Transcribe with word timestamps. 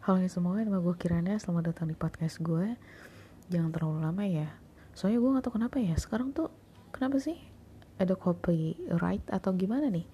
Halo 0.00 0.24
semua, 0.32 0.56
nama 0.64 0.80
gue 0.80 0.96
Kirana, 0.96 1.36
selamat 1.36 1.76
datang 1.76 1.84
di 1.84 1.92
podcast 1.92 2.40
gue 2.40 2.72
Jangan 3.52 3.68
terlalu 3.68 4.00
lama 4.00 4.24
ya. 4.24 4.48
Soalnya 4.96 5.20
gue 5.20 5.28
gak 5.36 5.44
tau 5.44 5.52
kenapa 5.60 5.76
ya, 5.76 5.92
sekarang 6.00 6.32
tuh 6.32 6.48
kenapa 6.88 7.20
sih 7.20 7.36
ada 8.00 8.16
copyright 8.16 9.20
atau 9.28 9.52
gimana 9.52 9.92
nih? 9.92 10.08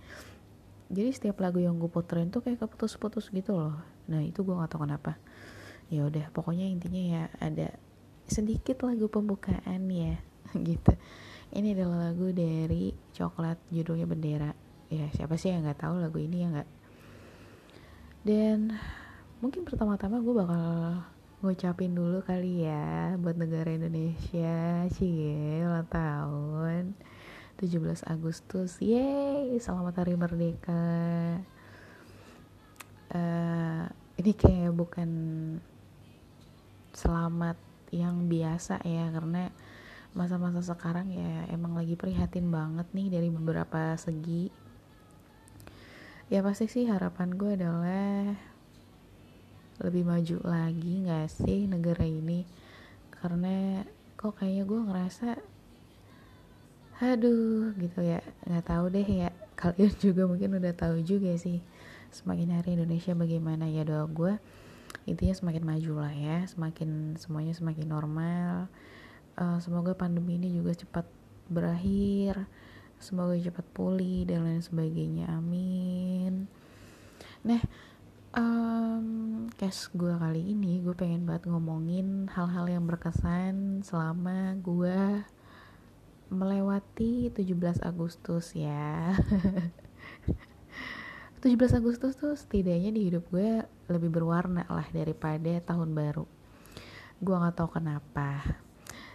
Jadi 0.91 1.11
setiap 1.15 1.39
lagu 1.39 1.63
yang 1.63 1.79
gue 1.79 1.87
puterin 1.87 2.35
tuh 2.35 2.43
kayak 2.43 2.67
keputus-putus 2.67 3.31
gitu 3.31 3.55
loh. 3.55 3.79
Nah 4.11 4.27
itu 4.27 4.43
gue 4.43 4.59
gak 4.59 4.75
tau 4.75 4.83
kenapa. 4.83 5.23
Ya 5.87 6.03
udah 6.03 6.35
pokoknya 6.35 6.67
intinya 6.67 7.03
ya 7.07 7.23
ada 7.39 7.79
sedikit 8.27 8.83
lagu 8.83 9.07
pembukaan 9.07 9.87
ya 9.87 10.19
gitu. 10.67 10.99
Ini 11.55 11.79
adalah 11.79 12.11
lagu 12.11 12.35
dari 12.35 12.91
coklat 13.15 13.63
judulnya 13.71 14.11
bendera. 14.11 14.51
Ya 14.91 15.07
siapa 15.15 15.39
sih 15.39 15.55
yang 15.55 15.63
nggak 15.63 15.79
tahu 15.79 16.03
lagu 16.03 16.19
ini 16.19 16.43
ya 16.43 16.47
nggak? 16.59 16.71
Dan 18.27 18.75
mungkin 19.37 19.69
pertama-tama 19.69 20.25
gue 20.25 20.33
bakal 20.33 20.65
ngucapin 21.45 21.93
dulu 21.93 22.25
kali 22.25 22.65
ya 22.65 23.21
buat 23.21 23.37
negara 23.37 23.69
Indonesia 23.69 24.89
cie 24.97 25.61
ulang 25.61 25.89
tahun. 25.93 26.97
17 27.57 28.05
Agustus 28.09 28.81
yeay 28.81 29.57
selamat 29.61 30.05
hari 30.05 30.17
merdeka. 30.17 30.89
Uh, 33.13 33.85
ini 34.17 34.33
kayak 34.33 34.73
bukan 34.73 35.11
selamat 36.97 37.61
yang 37.93 38.29
biasa 38.29 38.81
ya 38.85 39.09
karena 39.13 39.53
masa-masa 40.17 40.65
sekarang 40.65 41.13
ya 41.13 41.45
emang 41.53 41.77
lagi 41.77 41.93
prihatin 41.93 42.49
banget 42.49 42.89
nih 42.97 43.13
dari 43.13 43.29
beberapa 43.29 44.01
segi. 44.01 44.49
Ya 46.33 46.41
pasti 46.41 46.73
sih 46.73 46.89
harapan 46.89 47.37
gue 47.37 47.53
adalah 47.53 48.56
lebih 49.83 50.09
maju 50.09 50.37
lagi 50.47 51.05
gak 51.05 51.29
sih 51.29 51.69
negara 51.69 52.05
ini? 52.05 52.47
Karena 53.13 53.85
kok 54.17 54.41
kayaknya 54.41 54.65
gue 54.65 54.81
ngerasa 54.81 55.29
aduh 56.97 57.77
gitu 57.77 58.01
ya. 58.01 58.25
Nggak 58.49 58.65
tahu 58.65 58.85
deh 58.93 59.05
ya. 59.05 59.31
Kalian 59.61 59.93
juga 60.01 60.23
mungkin 60.29 60.57
udah 60.57 60.73
tahu 60.73 61.01
juga 61.05 61.33
sih 61.37 61.61
semakin 62.13 62.57
hari 62.57 62.79
Indonesia 62.79 63.13
bagaimana 63.13 63.69
ya 63.69 63.85
doa 63.85 64.09
gue 64.09 64.41
intinya 65.05 65.35
semakin 65.37 65.65
maju 65.67 65.93
lah 66.07 66.15
ya 66.15 66.47
semakin 66.49 67.15
semuanya 67.21 67.53
semakin 67.53 67.87
normal. 67.87 68.71
Uh, 69.37 69.61
semoga 69.61 69.93
pandemi 69.93 70.41
ini 70.41 70.49
juga 70.49 70.73
cepat 70.73 71.05
berakhir 71.53 72.49
semoga 72.97 73.37
cepat 73.37 73.67
pulih 73.77 74.25
dan 74.25 74.49
lain 74.49 74.65
sebagainya. 74.65 75.29
Amin. 75.29 76.49
Nah 77.45 77.61
um, 78.37 79.49
case 79.57 79.89
gue 79.97 80.13
kali 80.13 80.53
ini 80.53 80.85
gue 80.85 80.93
pengen 80.93 81.25
banget 81.25 81.49
ngomongin 81.49 82.29
hal-hal 82.31 82.69
yang 82.69 82.85
berkesan 82.85 83.81
selama 83.83 84.55
gue 84.61 85.25
melewati 86.29 87.33
17 87.33 87.83
Agustus 87.83 88.53
ya. 88.53 89.15
17 91.43 91.79
Agustus 91.79 92.19
tuh 92.19 92.35
setidaknya 92.35 92.91
di 92.91 93.09
hidup 93.09 93.31
gue 93.31 93.63
lebih 93.87 94.11
berwarna 94.11 94.67
lah 94.67 94.87
daripada 94.91 95.63
tahun 95.63 95.95
baru. 95.95 96.27
Gue 97.23 97.35
gak 97.39 97.57
tahu 97.57 97.81
kenapa. 97.81 98.43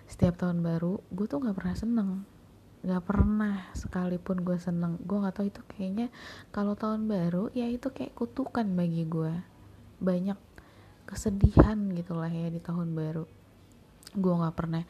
Setiap 0.08 0.40
tahun 0.40 0.64
baru 0.64 1.04
gue 1.12 1.26
tuh 1.28 1.44
gak 1.44 1.56
pernah 1.56 1.76
seneng 1.76 2.10
gak 2.82 3.04
pernah 3.06 3.70
sekalipun 3.78 4.42
gue 4.42 4.58
seneng. 4.58 4.98
Gue 5.06 5.22
nggak 5.22 5.36
tahu 5.38 5.46
itu 5.54 5.62
kayaknya 5.70 6.08
kalau 6.50 6.74
tahun 6.74 7.06
baru 7.06 7.54
ya 7.54 7.70
itu 7.70 7.94
kayak 7.94 8.18
kutukan 8.18 8.66
bagi 8.74 9.06
gue 9.06 9.34
banyak 10.02 10.38
kesedihan 11.06 11.78
gitulah 11.94 12.30
ya 12.30 12.50
di 12.50 12.58
tahun 12.58 12.98
baru. 12.98 13.30
Gue 14.18 14.34
nggak 14.34 14.56
pernah 14.58 14.84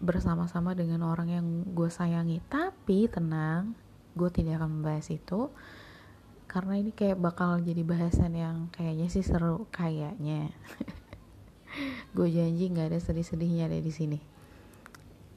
bersama-sama 0.00 0.72
dengan 0.72 1.04
orang 1.04 1.28
yang 1.28 1.46
gue 1.76 1.92
sayangi. 1.92 2.40
Tapi 2.48 3.12
tenang 3.12 3.76
gue 4.16 4.28
tidak 4.32 4.60
akan 4.60 4.80
membahas 4.80 5.08
itu 5.12 5.52
karena 6.48 6.80
ini 6.80 6.92
kayak 6.92 7.16
bakal 7.16 7.60
jadi 7.60 7.80
bahasan 7.80 8.36
yang 8.36 8.56
kayaknya 8.72 9.08
sih 9.12 9.24
seru 9.24 9.68
kayaknya. 9.72 10.52
Gue 12.12 12.28
janji 12.28 12.68
nggak 12.68 12.92
ada 12.92 13.00
sedih-sedihnya 13.00 13.72
ada 13.72 13.80
di 13.80 13.88
sini 13.88 14.31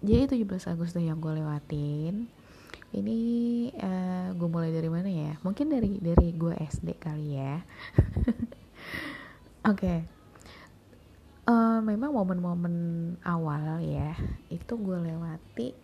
jadi 0.06 0.30
17 0.30 0.72
Agustus 0.72 1.02
yang 1.02 1.18
gue 1.18 1.42
lewatin 1.42 2.30
ini 2.96 3.20
uh, 3.76 4.32
gue 4.32 4.48
mulai 4.48 4.72
dari 4.72 4.88
mana 4.88 5.12
ya? 5.12 5.36
Mungkin 5.44 5.68
dari 5.68 6.00
dari 6.00 6.32
gue 6.32 6.56
SD 6.56 6.96
kali 6.96 7.36
ya. 7.36 7.60
Oke. 9.68 9.76
Okay. 9.76 10.00
uh, 11.52 11.84
memang 11.84 12.16
momen-momen 12.16 12.76
awal 13.28 13.84
ya 13.84 14.16
itu 14.48 14.80
gue 14.80 14.98
lewati 14.98 15.76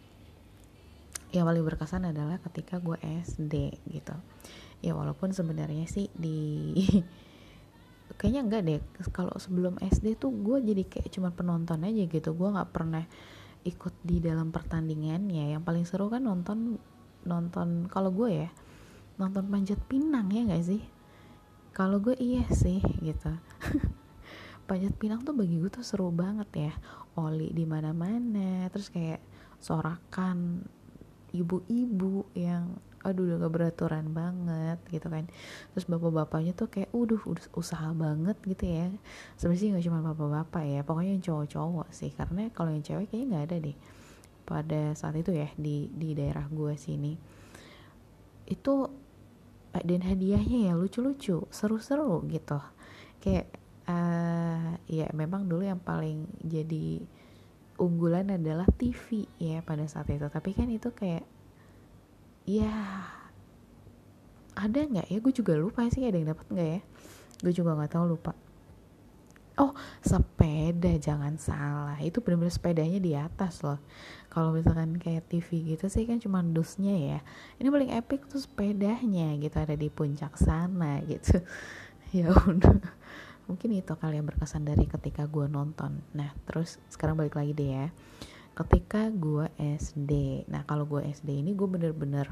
yang 1.31 1.47
paling 1.47 1.63
berkesan 1.63 2.07
adalah 2.07 2.39
ketika 2.47 2.79
gue 2.79 2.95
SD 3.01 3.75
gitu. 3.91 4.15
Ya 4.79 4.95
walaupun 4.95 5.35
sebenarnya 5.35 5.91
sih 5.91 6.07
di 6.15 6.79
kayaknya 8.19 8.41
enggak 8.43 8.61
deh 8.63 8.79
kalau 9.11 9.35
sebelum 9.35 9.75
SD 9.83 10.15
tuh 10.15 10.31
gue 10.31 10.63
jadi 10.63 10.83
kayak 10.87 11.11
cuma 11.11 11.35
penonton 11.35 11.83
aja 11.83 12.07
gitu. 12.07 12.31
Gue 12.31 12.55
nggak 12.55 12.71
pernah 12.71 13.03
ikut 13.61 13.93
di 14.01 14.17
dalam 14.17 14.49
pertandingannya 14.49 15.53
yang 15.53 15.61
paling 15.61 15.85
seru 15.85 16.09
kan 16.09 16.25
nonton 16.25 16.81
nonton 17.21 17.85
kalau 17.85 18.09
gue 18.09 18.45
ya 18.45 18.49
nonton 19.21 19.45
panjat 19.53 19.77
pinang 19.85 20.33
ya 20.33 20.49
gak 20.49 20.65
sih? 20.65 20.81
Kalau 21.71 22.01
gue 22.01 22.17
iya 22.17 22.43
sih 22.49 22.81
gitu. 23.05 23.31
Panjat 24.67 24.97
pinang 24.97 25.21
tuh 25.21 25.37
bagi 25.37 25.61
gue 25.61 25.69
tuh 25.69 25.85
seru 25.85 26.09
banget 26.09 26.49
ya. 26.57 26.73
Oli 27.19 27.53
di 27.53 27.67
mana 27.69 27.93
mana 27.93 28.65
terus 28.73 28.89
kayak 28.89 29.21
sorakan 29.61 30.65
ibu-ibu 31.31 32.25
yang 32.33 32.75
aduh 33.01 33.25
udah 33.25 33.37
gak 33.41 33.53
beraturan 33.53 34.05
banget 34.13 34.79
gitu 34.93 35.07
kan. 35.09 35.25
Terus 35.73 35.85
bapak-bapaknya 35.89 36.53
tuh 36.53 36.69
kayak 36.69 36.89
udah 36.93 37.21
usaha 37.57 37.89
banget 37.93 38.37
gitu 38.45 38.65
ya. 38.65 38.89
Sebenarnya 39.37 39.77
nggak 39.77 39.85
cuma 39.89 39.99
bapak-bapak 40.13 40.63
ya 40.69 40.81
pokoknya 40.85 41.11
yang 41.17 41.23
cowok-cowok 41.25 41.87
sih. 41.93 42.11
Karena 42.13 42.49
kalau 42.53 42.73
yang 42.73 42.85
cewek 42.85 43.09
kayaknya 43.09 43.27
nggak 43.33 43.45
ada 43.49 43.57
deh 43.61 43.77
pada 44.45 44.81
saat 44.97 45.15
itu 45.15 45.31
ya 45.31 45.47
di 45.55 45.89
di 45.93 46.13
daerah 46.13 46.45
gue 46.49 46.73
sini. 46.75 47.13
Itu 48.45 48.73
eh, 49.73 49.83
dan 49.85 50.01
hadiahnya 50.05 50.71
ya 50.71 50.73
lucu-lucu 50.77 51.47
seru-seru 51.49 52.25
gitu. 52.29 52.59
Kayak 53.21 53.47
uh, 53.87 54.77
ya 54.89 55.07
memang 55.13 55.47
dulu 55.47 55.65
yang 55.65 55.81
paling 55.81 56.27
jadi 56.41 57.01
unggulan 57.81 58.37
adalah 58.37 58.69
TV 58.77 59.25
ya 59.41 59.65
pada 59.65 59.87
saat 59.89 60.09
itu. 60.13 60.27
Tapi 60.29 60.53
kan 60.53 60.69
itu 60.69 60.93
kayak 60.93 61.25
ya 62.45 62.73
ada 64.57 64.79
nggak 64.83 65.07
ya? 65.09 65.17
Gue 65.17 65.33
juga 65.33 65.53
lupa 65.57 65.87
sih 65.89 66.05
ada 66.05 66.17
yang 66.19 66.33
dapat 66.33 66.45
nggak 66.51 66.69
ya? 66.77 66.81
Gue 67.41 67.53
juga 67.55 67.73
nggak 67.73 67.91
tahu 67.97 68.05
lupa. 68.05 68.33
Oh 69.59 69.75
sepeda 70.01 70.95
jangan 70.97 71.35
salah. 71.37 71.99
Itu 71.99 72.23
benar-benar 72.23 72.53
sepedanya 72.53 72.99
di 73.01 73.13
atas 73.17 73.61
loh. 73.61 73.79
Kalau 74.31 74.55
misalkan 74.55 74.95
kayak 74.95 75.27
TV 75.27 75.75
gitu 75.75 75.91
sih 75.91 76.07
kan 76.07 76.17
cuma 76.17 76.39
dusnya 76.41 76.95
ya. 76.95 77.19
Ini 77.59 77.67
paling 77.67 77.91
epic 77.93 78.31
tuh 78.31 78.39
sepedanya 78.39 79.35
gitu 79.37 79.55
ada 79.59 79.75
di 79.75 79.89
puncak 79.91 80.37
sana 80.37 81.01
gitu. 81.05 81.41
Ya 82.11 82.27
udah. 82.27 82.75
Mungkin 83.47 83.71
itu 83.71 83.95
kali 83.95 84.19
yang 84.19 84.27
berkesan 84.27 84.67
dari 84.67 84.83
ketika 84.83 85.23
gue 85.31 85.47
nonton. 85.47 86.03
Nah 86.11 86.35
terus 86.43 86.75
sekarang 86.91 87.15
balik 87.15 87.39
lagi 87.39 87.55
deh 87.55 87.71
ya 87.71 87.87
ketika 88.51 89.07
gue 89.09 89.47
SD 89.57 90.45
nah 90.51 90.67
kalau 90.67 90.83
gue 90.83 91.07
SD 91.07 91.41
ini 91.41 91.55
gue 91.55 91.67
bener-bener 91.67 92.27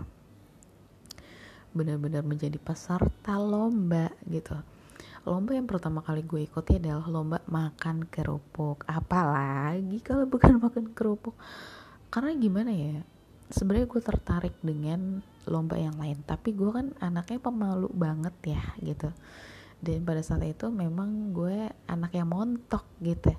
bener-bener 1.70 2.26
menjadi 2.26 2.58
peserta 2.58 3.38
lomba 3.38 4.10
gitu. 4.26 4.58
Lomba 5.28 5.54
yang 5.54 5.70
pertama 5.70 6.02
kali 6.02 6.26
gue 6.26 6.48
ikuti 6.48 6.82
adalah 6.82 7.06
lomba 7.06 7.38
makan 7.46 8.10
kerupuk. 8.10 8.88
Apalagi 8.90 10.02
kalau 10.02 10.26
bukan 10.34 10.58
makan 10.58 10.96
kerupuk. 10.98 11.38
Karena 12.10 12.34
gimana 12.34 12.72
ya 12.74 13.06
sebenarnya 13.54 13.86
gue 13.86 14.02
tertarik 14.02 14.56
dengan 14.66 15.22
lomba 15.46 15.78
yang 15.78 15.98
lain. 16.02 16.26
Tapi 16.26 16.58
gue 16.58 16.70
kan 16.74 16.90
anaknya 16.98 17.38
pemalu 17.38 17.90
banget 17.94 18.34
ya 18.58 18.64
gitu. 18.82 19.14
Dan 19.80 20.04
pada 20.04 20.26
saat 20.26 20.44
itu 20.44 20.68
memang 20.74 21.32
gue 21.32 21.70
anak 21.88 22.12
yang 22.18 22.28
montok 22.34 22.84
gitu 23.00 23.32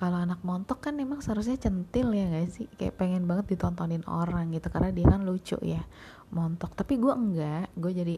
kalau 0.00 0.16
anak 0.16 0.40
montok 0.40 0.80
kan 0.80 0.96
emang 0.96 1.20
seharusnya 1.20 1.60
centil 1.60 2.16
ya 2.16 2.24
gak 2.32 2.48
sih? 2.48 2.66
Kayak 2.72 2.96
pengen 2.96 3.28
banget 3.28 3.52
ditontonin 3.52 4.00
orang 4.08 4.48
gitu 4.56 4.72
karena 4.72 4.88
dia 4.96 5.04
kan 5.04 5.20
lucu 5.28 5.60
ya 5.60 5.84
montok. 6.32 6.72
Tapi 6.72 6.96
gue 6.96 7.12
enggak 7.12 7.68
gue 7.76 7.92
jadi 7.92 8.16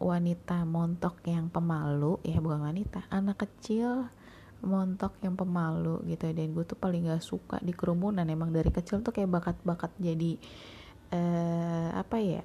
wanita 0.00 0.64
montok 0.64 1.20
yang 1.28 1.52
pemalu 1.52 2.16
ya 2.24 2.40
bukan 2.40 2.72
wanita 2.72 3.04
anak 3.12 3.44
kecil 3.44 4.08
montok 4.64 5.20
yang 5.20 5.36
pemalu 5.36 6.00
gitu. 6.08 6.24
Dan 6.32 6.56
gue 6.56 6.64
tuh 6.64 6.80
paling 6.80 7.04
gak 7.04 7.20
suka 7.20 7.60
di 7.60 7.76
kerumunan 7.76 8.24
emang 8.24 8.48
dari 8.48 8.72
kecil 8.72 9.04
tuh 9.04 9.12
kayak 9.12 9.28
bakat-bakat 9.28 9.92
jadi 10.00 10.40
uh, 11.12 12.00
apa 12.00 12.16
ya 12.16 12.42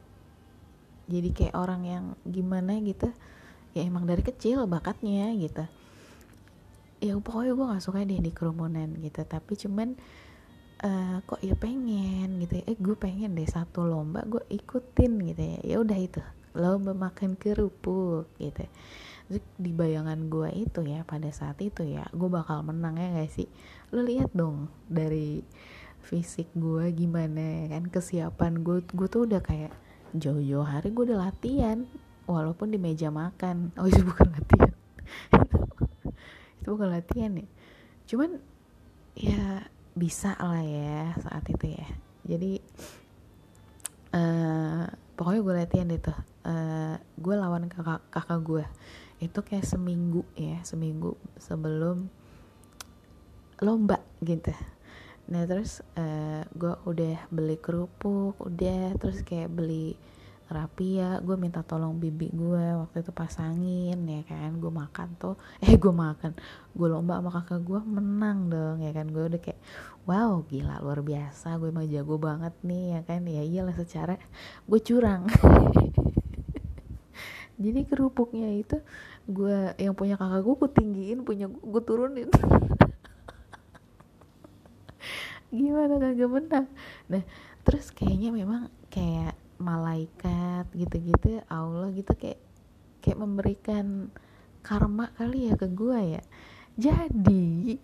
jadi 1.08 1.32
kayak 1.32 1.56
orang 1.56 1.82
yang 1.88 2.06
gimana 2.28 2.76
gitu. 2.84 3.08
Ya 3.72 3.88
emang 3.88 4.04
dari 4.04 4.20
kecil 4.20 4.68
bakatnya 4.68 5.32
gitu 5.40 5.79
ya 7.00 7.16
pokoknya 7.16 7.56
gue 7.56 7.66
nggak 7.72 7.84
suka 7.84 8.04
deh 8.04 8.20
di 8.20 8.32
kerumunan 8.32 8.90
gitu. 9.00 9.24
Tapi 9.24 9.54
cuman 9.56 9.96
uh, 10.84 11.18
kok 11.24 11.40
ya 11.40 11.56
pengen 11.56 12.40
gitu 12.44 12.60
ya. 12.60 12.64
Eh 12.68 12.78
gue 12.78 12.96
pengen 13.00 13.36
deh 13.36 13.48
satu 13.48 13.88
lomba 13.88 14.24
gue 14.28 14.44
ikutin 14.52 15.12
gitu 15.32 15.42
ya. 15.42 15.58
Ya 15.64 15.76
udah 15.80 15.98
itu 16.00 16.22
lomba 16.56 16.92
makan 16.92 17.40
kerupuk 17.40 18.28
gitu. 18.38 18.68
Terus 19.30 19.44
di 19.62 19.72
bayangan 19.72 20.28
gue 20.28 20.50
itu 20.58 20.82
ya 20.84 21.06
pada 21.06 21.30
saat 21.30 21.62
itu 21.62 21.86
ya 21.86 22.08
gue 22.12 22.30
bakal 22.30 22.66
menang 22.66 23.00
ya 23.00 23.08
gak 23.16 23.32
sih? 23.32 23.48
Lo 23.96 24.04
lihat 24.04 24.34
dong 24.36 24.68
dari 24.90 25.46
fisik 26.00 26.50
gue 26.56 26.90
gimana 26.96 27.38
ya 27.38 27.78
kan 27.78 27.84
kesiapan 27.92 28.66
gue 28.66 28.82
gue 28.82 29.08
tuh 29.12 29.30
udah 29.30 29.44
kayak 29.44 29.76
jauh-jauh 30.18 30.66
hari 30.66 30.90
gue 30.90 31.04
udah 31.14 31.30
latihan 31.30 31.86
walaupun 32.26 32.74
di 32.74 32.82
meja 32.82 33.14
makan. 33.14 33.70
Oh 33.78 33.86
itu 33.86 34.02
bukan 34.02 34.34
latihan 34.34 34.74
itu 36.60 36.68
bukan 36.76 36.92
latihan 36.92 37.32
ya. 37.40 37.48
Cuman 38.06 38.38
ya 39.16 39.64
bisa 39.96 40.36
lah 40.40 40.64
ya 40.64 41.16
saat 41.24 41.44
itu 41.48 41.76
ya. 41.76 41.88
Jadi 42.28 42.60
uh, 44.14 44.86
pokoknya 45.16 45.42
gue 45.42 45.56
latihan 45.56 45.90
itu 45.90 46.14
uh, 46.46 46.96
gue 47.00 47.36
lawan 47.36 47.72
kakak 47.72 48.04
kakak 48.12 48.40
gue. 48.44 48.66
Itu 49.20 49.40
kayak 49.44 49.68
seminggu 49.68 50.24
ya 50.36 50.60
seminggu 50.68 51.16
sebelum 51.40 52.12
lomba 53.60 54.00
gitu. 54.24 54.52
Nah 55.30 55.44
terus 55.46 55.84
uh, 55.96 56.44
gue 56.56 56.74
udah 56.88 57.28
beli 57.32 57.56
kerupuk 57.60 58.40
udah 58.40 58.96
terus 58.98 59.24
kayak 59.24 59.52
beli 59.52 60.00
rapi 60.50 60.98
ya 60.98 61.22
gue 61.22 61.38
minta 61.38 61.62
tolong 61.62 62.02
bibi 62.02 62.34
gue 62.34 62.66
waktu 62.82 63.06
itu 63.06 63.14
pasangin 63.14 64.02
ya 64.04 64.26
kan. 64.26 64.58
Gue 64.58 64.74
makan 64.74 65.14
tuh 65.22 65.38
eh 65.66 65.78
gue 65.78 65.94
makan 65.94 66.34
gue 66.74 66.88
lomba 66.90 67.22
sama 67.22 67.30
kakak 67.30 67.62
gue 67.64 67.80
menang 67.86 68.50
dong 68.50 68.82
ya 68.82 68.90
kan. 68.92 69.06
Gue 69.14 69.30
udah 69.30 69.38
kayak 69.38 69.62
wow 70.10 70.42
gila 70.50 70.82
luar 70.82 71.06
biasa 71.06 71.62
gue 71.62 71.70
emang 71.70 71.86
jago 71.86 72.18
banget 72.18 72.58
nih 72.66 72.98
ya 72.98 73.02
kan. 73.06 73.22
Ya 73.30 73.46
iyalah 73.46 73.78
secara 73.78 74.18
gue 74.66 74.80
curang. 74.82 75.30
Jadi 77.64 77.80
kerupuknya 77.86 78.50
itu 78.56 78.82
gue 79.30 79.78
yang 79.78 79.94
punya 79.94 80.18
kakak 80.18 80.42
gue 80.42 80.56
gue 80.66 80.72
tinggiin 80.74 81.22
punya 81.22 81.46
gue 81.48 81.82
turunin. 81.86 82.34
Gimana 85.50 85.98
kagak 85.98 86.30
menang? 86.30 86.68
Nah 87.10 87.24
terus 87.66 87.90
kayaknya 87.94 88.34
memang 88.34 88.70
kayak 88.90 89.38
malaikat 89.60 90.66
gitu-gitu 90.72 91.44
Allah 91.52 91.92
gitu 91.92 92.16
kayak 92.16 92.40
kayak 93.04 93.20
memberikan 93.20 94.12
karma 94.64 95.12
kali 95.16 95.52
ya 95.52 95.56
ke 95.60 95.68
gue 95.68 96.20
ya. 96.20 96.24
Jadi 96.80 97.76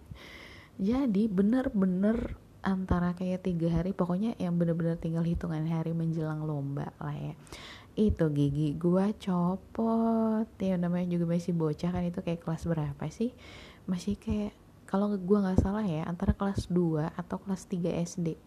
jadi 0.90 1.22
bener-bener 1.30 2.34
antara 2.64 3.14
kayak 3.14 3.46
tiga 3.46 3.70
hari 3.70 3.94
pokoknya 3.94 4.34
yang 4.40 4.58
bener-bener 4.58 4.98
tinggal 4.98 5.22
hitungan 5.22 5.62
hari 5.70 5.94
menjelang 5.94 6.42
lomba 6.42 6.90
lah 6.98 7.14
ya. 7.14 7.34
Itu 7.94 8.34
gigi 8.34 8.74
gue 8.74 9.14
copot 9.22 10.50
ya 10.58 10.74
namanya 10.74 11.14
juga 11.14 11.38
masih 11.38 11.54
bocah 11.54 11.90
kan 11.94 12.02
itu 12.02 12.18
kayak 12.20 12.42
kelas 12.42 12.66
berapa 12.66 13.04
sih? 13.08 13.30
Masih 13.86 14.18
kayak 14.18 14.54
kalau 14.90 15.14
gue 15.14 15.38
nggak 15.38 15.62
salah 15.62 15.86
ya 15.86 16.06
antara 16.06 16.34
kelas 16.34 16.70
2 16.70 17.14
atau 17.14 17.36
kelas 17.42 17.66
3 17.66 18.02
SD 18.02 18.38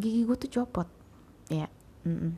gigi 0.00 0.24
gue 0.24 0.36
tuh 0.40 0.50
copot 0.60 0.88
ya 1.50 1.66
mm 2.06 2.16
-mm. 2.16 2.32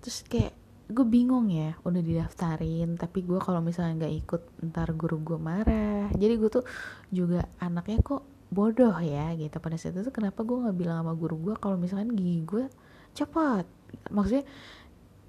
terus 0.00 0.24
kayak 0.26 0.56
gue 0.92 1.06
bingung 1.08 1.48
ya 1.48 1.72
udah 1.88 2.02
didaftarin 2.04 3.00
tapi 3.00 3.24
gue 3.24 3.40
kalau 3.40 3.64
misalnya 3.64 4.04
nggak 4.04 4.14
ikut 4.22 4.42
ntar 4.70 4.92
guru 4.92 5.16
gue 5.24 5.38
marah. 5.40 6.12
Jadi 6.12 6.34
gue 6.36 6.50
tuh 6.52 6.64
juga 7.08 7.48
anaknya 7.62 8.04
kok 8.04 8.22
bodoh 8.52 8.92
ya 9.00 9.32
gitu. 9.40 9.56
Pada 9.56 9.80
saat 9.80 9.96
itu 9.96 10.12
kenapa 10.12 10.44
gue 10.44 10.58
nggak 10.58 10.76
bilang 10.76 11.00
sama 11.02 11.16
guru 11.16 11.36
gue 11.40 11.54
kalau 11.56 11.80
misalnya 11.80 12.12
gigi 12.12 12.44
gue 12.44 12.64
copot? 13.16 13.64
Maksudnya 14.12 14.44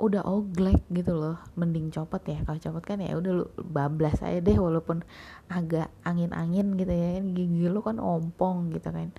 udah 0.03 0.25
oglek 0.27 0.83
gitu 0.91 1.15
loh 1.15 1.39
mending 1.55 1.87
copot 1.95 2.19
ya. 2.27 2.43
Kalau 2.43 2.59
copot 2.59 2.83
kan 2.83 2.99
ya 2.99 3.15
udah 3.15 3.31
lu 3.31 3.45
bablas 3.55 4.19
aja 4.19 4.43
deh 4.43 4.59
walaupun 4.59 4.99
agak 5.47 5.87
angin-angin 6.03 6.75
gitu 6.75 6.91
ya. 6.91 7.23
Gigi 7.23 7.71
lu 7.71 7.79
kan 7.79 8.03
ompong 8.03 8.75
gitu 8.75 8.91
kan 8.91 9.15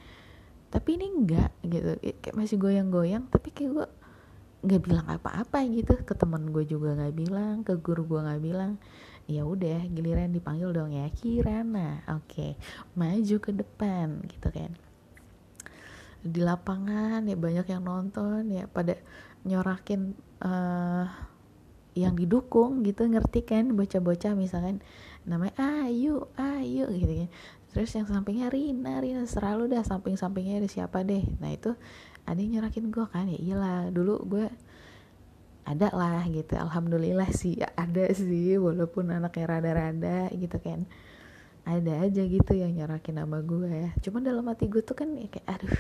tapi 0.75 0.99
ini 0.99 1.07
enggak 1.07 1.55
gitu. 1.63 1.95
Kayak 2.19 2.35
masih 2.35 2.59
goyang-goyang 2.59 3.31
tapi 3.31 3.55
kayak 3.55 3.71
gue 3.71 3.87
nggak 4.67 4.83
bilang 4.83 5.07
apa-apa 5.07 5.63
gitu. 5.71 5.95
Ke 6.03 6.19
temen 6.19 6.51
gue 6.51 6.67
juga 6.67 6.99
nggak 6.99 7.15
bilang 7.15 7.63
ke 7.63 7.79
guru 7.79 8.03
gue 8.11 8.21
nggak 8.27 8.43
bilang. 8.43 8.83
Ya 9.31 9.47
udah 9.47 9.87
giliran 9.89 10.35
dipanggil 10.35 10.75
dong 10.75 10.91
ya 10.91 11.07
Kirana 11.15 12.03
oke. 12.11 12.27
Okay. 12.27 12.51
maju 12.99 13.37
ke 13.39 13.51
depan 13.55 14.27
gitu 14.27 14.51
kan. 14.51 14.75
Di 16.27 16.41
lapangan 16.43 17.23
ya 17.23 17.39
banyak 17.39 17.67
yang 17.71 17.87
nonton 17.87 18.51
ya 18.51 18.67
pada 18.67 18.99
nyorakin 19.47 20.19
uh, 20.43 21.07
yang 21.95 22.19
didukung 22.19 22.83
gitu 22.83 23.07
ngerti 23.07 23.47
kan 23.47 23.71
bocah-bocah 23.71 24.35
misalkan 24.35 24.83
namanya 25.25 25.87
ayu 25.87 26.27
ayu 26.37 26.91
gitu 26.91 27.13
kan 27.25 27.31
terus 27.75 27.91
yang 27.99 28.07
sampingnya 28.07 28.47
Rina 28.55 29.03
Rina 29.03 29.27
selalu 29.27 29.67
dah 29.67 29.83
samping-sampingnya 29.83 30.63
ada 30.63 30.71
siapa 30.71 31.03
deh. 31.03 31.27
Nah 31.43 31.51
itu 31.51 31.75
ada 32.25 32.39
yang 32.39 32.63
nyerakin 32.63 32.89
gue 32.89 33.05
kan 33.11 33.29
ya 33.29 33.37
iyalah 33.37 33.91
dulu 33.91 34.23
gue 34.25 34.47
ada 35.67 35.91
lah 35.91 36.23
gitu. 36.31 36.55
Alhamdulillah 36.55 37.35
sih 37.35 37.59
ada 37.59 38.07
sih 38.15 38.57
walaupun 38.63 39.11
anaknya 39.11 39.45
rada-rada 39.51 40.31
gitu 40.33 40.57
kan. 40.63 40.87
Ada 41.65 42.05
aja 42.05 42.23
gitu 42.29 42.53
yang 42.55 42.77
nyerakin 42.77 43.19
nama 43.19 43.43
gue 43.43 43.67
ya. 43.67 43.91
Cuman 44.05 44.23
dalam 44.23 44.47
hati 44.47 44.71
gue 44.71 44.85
tuh 44.85 44.95
kan 44.95 45.11
ya 45.17 45.27
kayak 45.27 45.49
aduh 45.49 45.75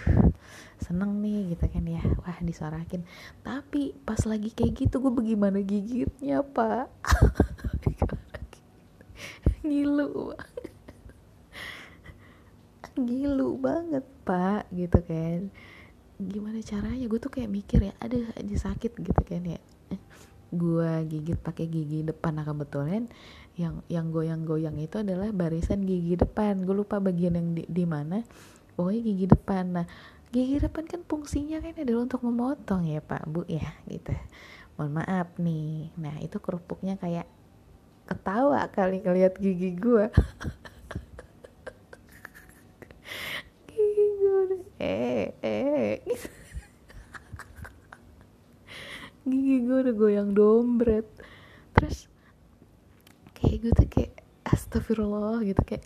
seneng 0.83 1.23
nih 1.23 1.55
gitu 1.55 1.71
kan 1.71 1.85
ya. 1.87 2.03
Wah 2.25 2.39
disorakin. 2.43 3.07
Tapi 3.47 3.95
pas 4.03 4.19
lagi 4.27 4.51
kayak 4.51 4.83
gitu 4.83 4.99
gue 4.99 5.13
bagaimana 5.15 5.63
gigitnya 5.63 6.43
pak? 6.43 6.91
Ngilu 9.65 10.37
ngilu 12.95 13.59
banget 13.59 14.05
pak 14.23 14.71
gitu 14.71 14.99
kan. 15.03 15.51
Gimana 16.19 16.63
caranya? 16.63 17.05
Gue 17.11 17.19
tuh 17.19 17.33
kayak 17.33 17.51
mikir 17.51 17.91
ya 17.91 17.95
ada 17.99 18.19
aja 18.39 18.57
sakit 18.71 18.95
gitu 19.03 19.23
kan 19.27 19.43
ya. 19.43 19.61
Gue 20.55 20.91
gigit 21.11 21.39
pakai 21.39 21.67
gigi 21.67 22.07
depan. 22.07 22.39
Nah 22.39 22.47
kebetulan 22.47 23.11
yang 23.59 23.83
yang 23.91 24.15
goyang-goyang 24.15 24.79
itu 24.79 25.03
adalah 25.03 25.31
barisan 25.35 25.83
gigi 25.83 26.15
depan. 26.15 26.63
Gue 26.63 26.87
lupa 26.87 27.03
bagian 27.03 27.35
yang 27.35 27.49
di, 27.59 27.67
di 27.67 27.85
mana. 27.85 28.23
Pokoknya 28.79 29.01
gigi 29.03 29.27
depan. 29.27 29.65
Nah 29.75 29.87
gigi 30.31 30.63
depan 30.63 30.87
kan 30.87 31.03
fungsinya 31.03 31.63
kan 31.63 31.75
adalah 31.75 32.07
untuk 32.07 32.23
memotong 32.23 32.87
ya 32.87 33.03
pak 33.03 33.27
bu 33.27 33.43
ya 33.51 33.75
gitu. 33.91 34.15
Mohon 34.79 35.03
maaf 35.03 35.29
nih. 35.43 35.91
Nah 35.99 36.15
itu 36.23 36.39
kerupuknya 36.39 36.95
kayak 36.99 37.27
ketawa 38.05 38.69
kali 38.69 39.01
ngeliat 39.01 39.41
gigi 39.41 39.73
gue 39.75 40.13
eh 44.81 45.35
eh. 45.43 46.03
Gigi 49.25 49.57
gue 49.65 49.79
udah 49.89 49.95
goyang 49.97 50.31
dombret 50.37 51.09
terus 51.73 52.07
kayak 53.33 53.57
gue 53.65 53.73
tuh 53.73 53.89
kayak 53.89 54.13
astagfirullah 54.45 55.41
gitu 55.43 55.63
kayak 55.65 55.85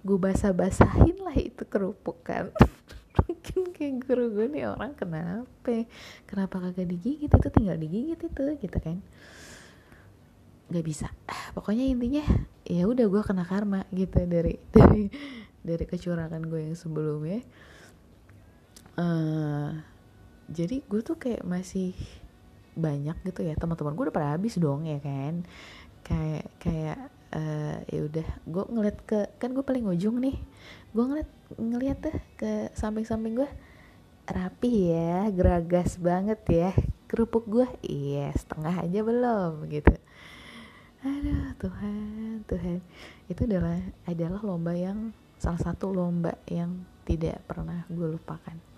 gue 0.00 0.16
basah-basahin 0.16 1.18
lah 1.20 1.36
itu 1.36 1.66
kerupuk 1.66 2.22
kan 2.24 2.54
mungkin 3.26 3.74
kayak 3.74 3.94
guru 4.06 4.24
gue 4.32 4.46
nih 4.52 4.70
orang 4.70 4.94
kenapa? 4.94 5.86
Kenapa 6.28 6.56
kagak 6.62 6.86
digigit 6.88 7.30
itu? 7.30 7.48
Tinggal 7.50 7.76
digigit 7.80 8.20
itu 8.20 8.42
gitu 8.60 8.78
kan. 8.78 9.02
Nggak 10.70 10.84
bisa. 10.86 11.08
Pokoknya 11.56 11.84
intinya 11.90 12.24
ya 12.62 12.86
udah 12.86 13.06
gue 13.10 13.22
kena 13.26 13.42
karma 13.42 13.84
gitu 13.90 14.22
dari 14.30 14.60
dari 14.76 15.10
dari 15.60 15.84
kecurangan 15.84 16.42
gue 16.46 16.70
yang 16.70 16.76
sebelumnya 16.78 17.42
uh, 19.00 19.80
jadi 20.52 20.84
gue 20.84 21.00
tuh 21.00 21.16
kayak 21.16 21.40
masih 21.48 21.96
banyak 22.76 23.16
gitu 23.24 23.40
ya 23.42 23.56
teman-teman 23.56 23.96
gue 23.96 24.04
udah 24.10 24.16
pada 24.16 24.36
habis 24.36 24.60
dong 24.60 24.84
ya 24.84 25.00
kan? 25.00 25.48
Kayak 26.04 26.44
kayak 26.60 26.98
uh, 27.34 27.76
ya 27.86 28.00
udah 28.06 28.28
gue 28.46 28.64
ngeliat 28.70 28.98
ke 29.06 29.20
kan 29.38 29.54
gue 29.54 29.64
paling 29.64 29.86
ujung 29.86 30.18
nih 30.18 30.36
gue 30.90 31.04
ngeliat 31.06 31.30
ngeliat 31.56 31.98
tuh 32.02 32.16
ke 32.34 32.70
samping-samping 32.74 33.38
gue 33.38 33.50
rapi 34.30 34.94
ya 34.94 35.26
geragas 35.30 35.98
banget 35.98 36.40
ya 36.46 36.70
kerupuk 37.10 37.46
gue 37.50 37.66
iya 37.82 38.30
setengah 38.34 38.86
aja 38.86 39.00
belum 39.02 39.66
gitu. 39.70 39.94
Aduh 41.00 41.56
Tuhan 41.58 42.44
Tuhan. 42.46 42.78
Itu 43.26 43.46
adalah 43.48 43.80
adalah 44.06 44.40
lomba 44.44 44.74
yang 44.76 45.10
salah 45.40 45.58
satu 45.58 45.90
lomba 45.90 46.36
yang 46.46 46.84
tidak 47.08 47.42
pernah 47.48 47.82
gue 47.90 48.14
lupakan 48.14 48.69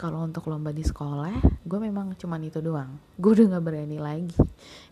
kalau 0.00 0.26
untuk 0.26 0.50
lomba 0.50 0.74
di 0.74 0.82
sekolah 0.82 1.62
gue 1.62 1.78
memang 1.78 2.18
cuman 2.18 2.42
itu 2.42 2.58
doang. 2.58 2.98
Gue 3.14 3.38
udah 3.38 3.54
nggak 3.54 3.64
berani 3.64 3.98
lagi 4.02 4.34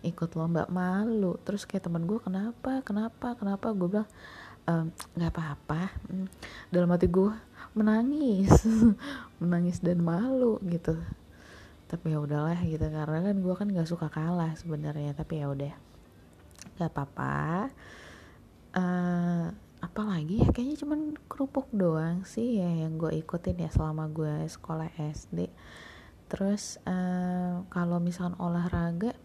ikut 0.07 0.31
lomba 0.39 0.71
malu. 0.71 1.35
Terus 1.43 1.67
kayak 1.67 1.91
temen 1.91 2.07
gue 2.07 2.19
kenapa? 2.23 2.81
Kenapa? 2.87 3.35
Kenapa? 3.35 3.75
Gue 3.75 3.89
bilang 3.91 4.11
nggak 5.19 5.33
apa-apa. 5.35 5.91
Hmm, 6.07 6.29
dalam 6.71 6.91
hati 6.95 7.11
gue 7.11 7.33
menangis. 7.75 8.51
Menangis 9.43 9.83
dan 9.83 9.99
malu 10.03 10.61
gitu. 10.69 10.95
Tapi 11.91 12.15
ya 12.15 12.23
udahlah 12.23 12.59
gitu 12.63 12.87
karena 12.87 13.19
kan 13.19 13.37
gue 13.43 13.55
kan 13.57 13.67
nggak 13.67 13.89
suka 13.91 14.07
kalah 14.07 14.55
sebenarnya. 14.55 15.11
Tapi 15.17 15.43
ya 15.43 15.51
udah 15.51 15.75
nggak 16.79 16.91
apa-apa. 16.91 17.67
Uh, 18.71 19.51
apalagi 19.81 20.45
ya 20.45 20.49
kayaknya 20.53 20.77
cuman 20.81 21.01
kerupuk 21.27 21.69
doang 21.73 22.25
sih 22.29 22.61
ya 22.61 22.69
yang 22.69 23.01
gue 23.01 23.17
ikutin 23.17 23.65
ya 23.65 23.71
selama 23.73 24.09
gue 24.13 24.45
sekolah 24.49 24.93
SD 24.97 25.49
terus 26.31 26.79
uh, 26.87 27.67
kalau 27.73 27.99
misalkan 27.99 28.39
olahraga 28.39 29.17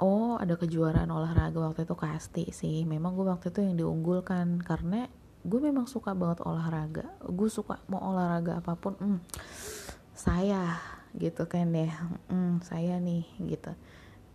oh 0.00 0.40
ada 0.40 0.56
kejuaraan 0.56 1.12
olahraga 1.12 1.60
waktu 1.60 1.84
itu 1.84 1.94
kasti 1.94 2.44
sih. 2.50 2.88
Memang 2.88 3.14
gue 3.14 3.28
waktu 3.28 3.52
itu 3.52 3.60
yang 3.60 3.76
diunggulkan 3.76 4.64
karena 4.64 5.06
gue 5.44 5.60
memang 5.60 5.84
suka 5.86 6.16
banget 6.16 6.40
olahraga. 6.42 7.06
Gue 7.28 7.52
suka 7.52 7.78
mau 7.86 8.00
olahraga 8.10 8.64
apa 8.64 8.74
pun 8.74 8.96
hmm, 8.96 9.20
saya 10.16 10.80
gitu 11.16 11.44
kan 11.50 11.68
deh 11.70 11.92
hmm, 12.32 12.64
saya 12.64 12.96
nih 12.98 13.28
gitu. 13.44 13.76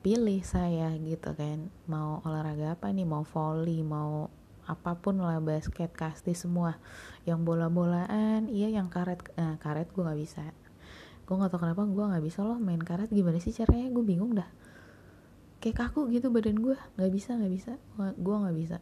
Pilih 0.06 0.46
saya 0.46 0.94
gitu 1.02 1.34
kan 1.34 1.74
mau 1.90 2.22
olahraga 2.24 2.78
apa 2.78 2.94
nih? 2.94 3.10
Mau 3.10 3.26
volley 3.26 3.82
mau 3.82 4.30
apa 4.66 4.98
pun 4.98 5.22
lah 5.22 5.38
basket 5.42 5.94
kasti 5.94 6.34
semua. 6.34 6.78
Yang 7.26 7.40
bola-bolaan 7.46 8.50
iya 8.50 8.70
yang 8.70 8.90
karet 8.90 9.22
nah, 9.38 9.58
karet 9.62 9.90
gue 9.94 10.02
nggak 10.02 10.20
bisa. 10.20 10.42
Gue 11.26 11.36
nggak 11.38 11.54
tau 11.54 11.62
kenapa 11.62 11.86
gue 11.86 12.06
nggak 12.06 12.26
bisa 12.26 12.42
loh 12.42 12.58
main 12.58 12.82
karet. 12.82 13.10
Gimana 13.10 13.38
sih 13.38 13.54
caranya? 13.54 13.90
Gue 13.94 14.04
bingung 14.06 14.34
dah. 14.34 14.50
Kayak 15.62 15.90
kaku 15.90 16.10
gitu 16.14 16.30
badan 16.30 16.58
gue 16.62 16.78
nggak 16.98 17.12
bisa 17.14 17.38
nggak 17.38 17.54
bisa. 17.54 17.72
Gue 18.18 18.36
nggak 18.36 18.58
bisa. 18.58 18.78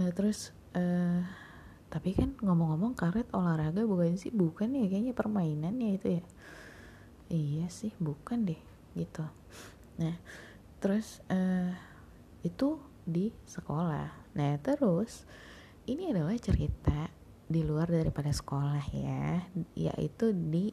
Nah 0.00 0.08
terus 0.12 0.52
uh, 0.76 1.24
tapi 1.86 2.12
kan 2.12 2.34
ngomong-ngomong 2.42 2.98
karet 2.98 3.28
olahraga 3.32 3.84
bukan 3.84 4.16
sih? 4.16 4.32
Bukan 4.32 4.76
ya 4.76 4.84
kayaknya 4.88 5.12
permainan 5.12 5.76
ya 5.80 5.90
itu 5.96 6.08
ya. 6.20 6.24
Iya 7.32 7.66
sih 7.68 7.92
bukan 8.00 8.48
deh 8.48 8.60
gitu. 8.96 9.24
Nah 10.00 10.16
terus 10.80 11.24
uh, 11.32 11.72
itu 12.44 12.76
di 13.06 13.32
sekolah 13.48 14.25
Nah 14.36 14.60
terus 14.60 15.24
ini 15.88 16.12
adalah 16.12 16.36
cerita 16.36 17.08
di 17.46 17.62
luar 17.62 17.88
daripada 17.88 18.28
sekolah 18.28 18.84
ya, 18.90 19.40
yaitu 19.78 20.34
di 20.34 20.68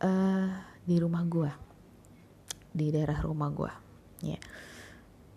uh, 0.00 0.48
di 0.86 0.96
rumah 0.96 1.26
gue, 1.26 1.50
di 2.70 2.88
daerah 2.94 3.18
rumah 3.26 3.50
gue, 3.50 3.72
ya. 4.24 4.38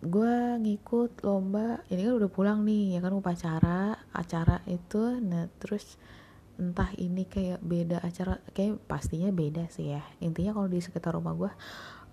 Gue 0.04 0.60
ngikut 0.62 1.26
lomba, 1.26 1.82
ini 1.90 2.06
kan 2.06 2.14
udah 2.14 2.30
pulang 2.30 2.62
nih, 2.62 2.96
ya 2.96 3.00
kan 3.02 3.16
upacara, 3.18 3.98
acara 4.14 4.62
itu, 4.70 5.18
nah 5.18 5.50
terus 5.58 5.98
entah 6.62 6.94
ini 7.02 7.26
kayak 7.26 7.66
beda 7.66 7.98
acara, 8.06 8.38
kayak 8.54 8.78
pastinya 8.86 9.34
beda 9.34 9.66
sih 9.74 9.98
ya. 9.98 10.06
Intinya 10.22 10.54
kalau 10.54 10.70
di 10.70 10.78
sekitar 10.78 11.18
rumah 11.18 11.34
gue, 11.34 11.52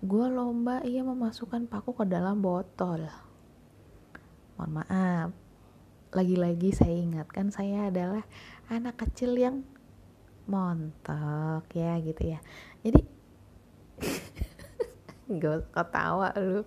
gue 0.01 0.25
lomba 0.25 0.81
iya 0.81 1.05
memasukkan 1.05 1.69
paku 1.69 1.93
ke 1.93 2.09
dalam 2.09 2.41
botol 2.41 3.05
mohon 4.61 4.85
maaf. 4.85 5.33
Lagi-lagi 6.13 6.69
saya 6.69 6.93
ingatkan 6.93 7.49
saya 7.49 7.89
adalah 7.89 8.21
anak 8.69 9.01
kecil 9.01 9.33
yang 9.33 9.65
montok 10.45 11.65
ya 11.73 11.97
gitu 11.97 12.37
ya. 12.37 12.39
Jadi 12.85 13.01
gak 15.41 15.65
usah 15.65 15.73
ketawa 15.73 16.29
lu. 16.37 16.61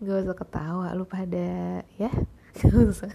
Gak 0.00 0.24
usah 0.24 0.32
ketawa 0.32 0.96
lu 0.96 1.04
pada 1.04 1.84
ya. 2.00 2.08
Gak 2.56 2.72
usah 2.72 3.12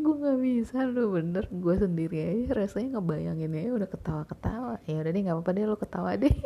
gue 0.00 0.16
nggak 0.16 0.40
bisa 0.40 0.88
lu 0.88 1.12
bener. 1.12 1.44
Gue 1.52 1.76
sendiri 1.76 2.24
aja 2.24 2.56
rasanya 2.56 2.96
ngebayangin 2.96 3.52
ya 3.52 3.76
udah 3.76 3.84
ketawa 3.90 4.24
ketawa 4.24 4.80
ya 4.88 4.96
udah 4.96 5.12
deh 5.12 5.20
nggak 5.20 5.36
apa-apa 5.36 5.52
deh 5.52 5.68
lu 5.68 5.76
ketawa 5.76 6.16
deh. 6.16 6.32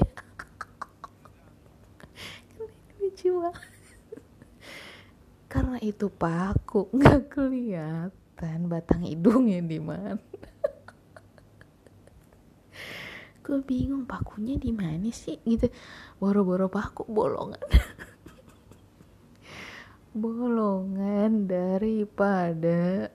Lucu 2.98 3.30
banget 3.38 3.73
karena 5.54 5.78
itu 5.78 6.10
paku 6.10 6.90
nggak 6.98 7.30
kelihatan 7.30 8.66
batang 8.66 9.06
hidungnya 9.06 9.62
di 9.62 9.78
mana. 9.78 10.18
Gue 13.44 13.60
bingung 13.62 14.02
pakunya 14.02 14.58
di 14.58 14.74
mana 14.74 15.14
sih 15.14 15.38
gitu. 15.46 15.70
Boro-boro 16.18 16.66
paku 16.66 17.06
bolongan. 17.06 17.62
Bolongan 20.14 21.50
daripada 21.50 23.10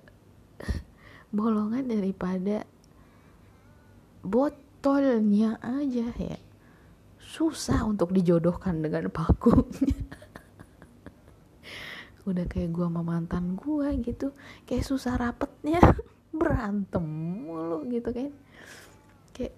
bolongan 1.32 1.88
daripada 1.88 2.68
botolnya 4.20 5.56
aja 5.64 6.12
ya. 6.12 6.40
Susah 7.20 7.88
untuk 7.88 8.12
dijodohkan 8.12 8.84
dengan 8.84 9.08
pakunya 9.12 9.96
udah 12.28 12.46
kayak 12.50 12.76
gue 12.76 12.86
sama 12.86 13.02
mantan 13.06 13.56
gue 13.56 13.88
gitu. 14.04 14.36
Kayak 14.68 14.86
susah 14.88 15.16
rapetnya. 15.16 15.80
Berantem 16.40 17.04
mulu 17.46 17.86
gitu 17.90 18.10
kan. 18.12 18.32
Kayak 19.36 19.54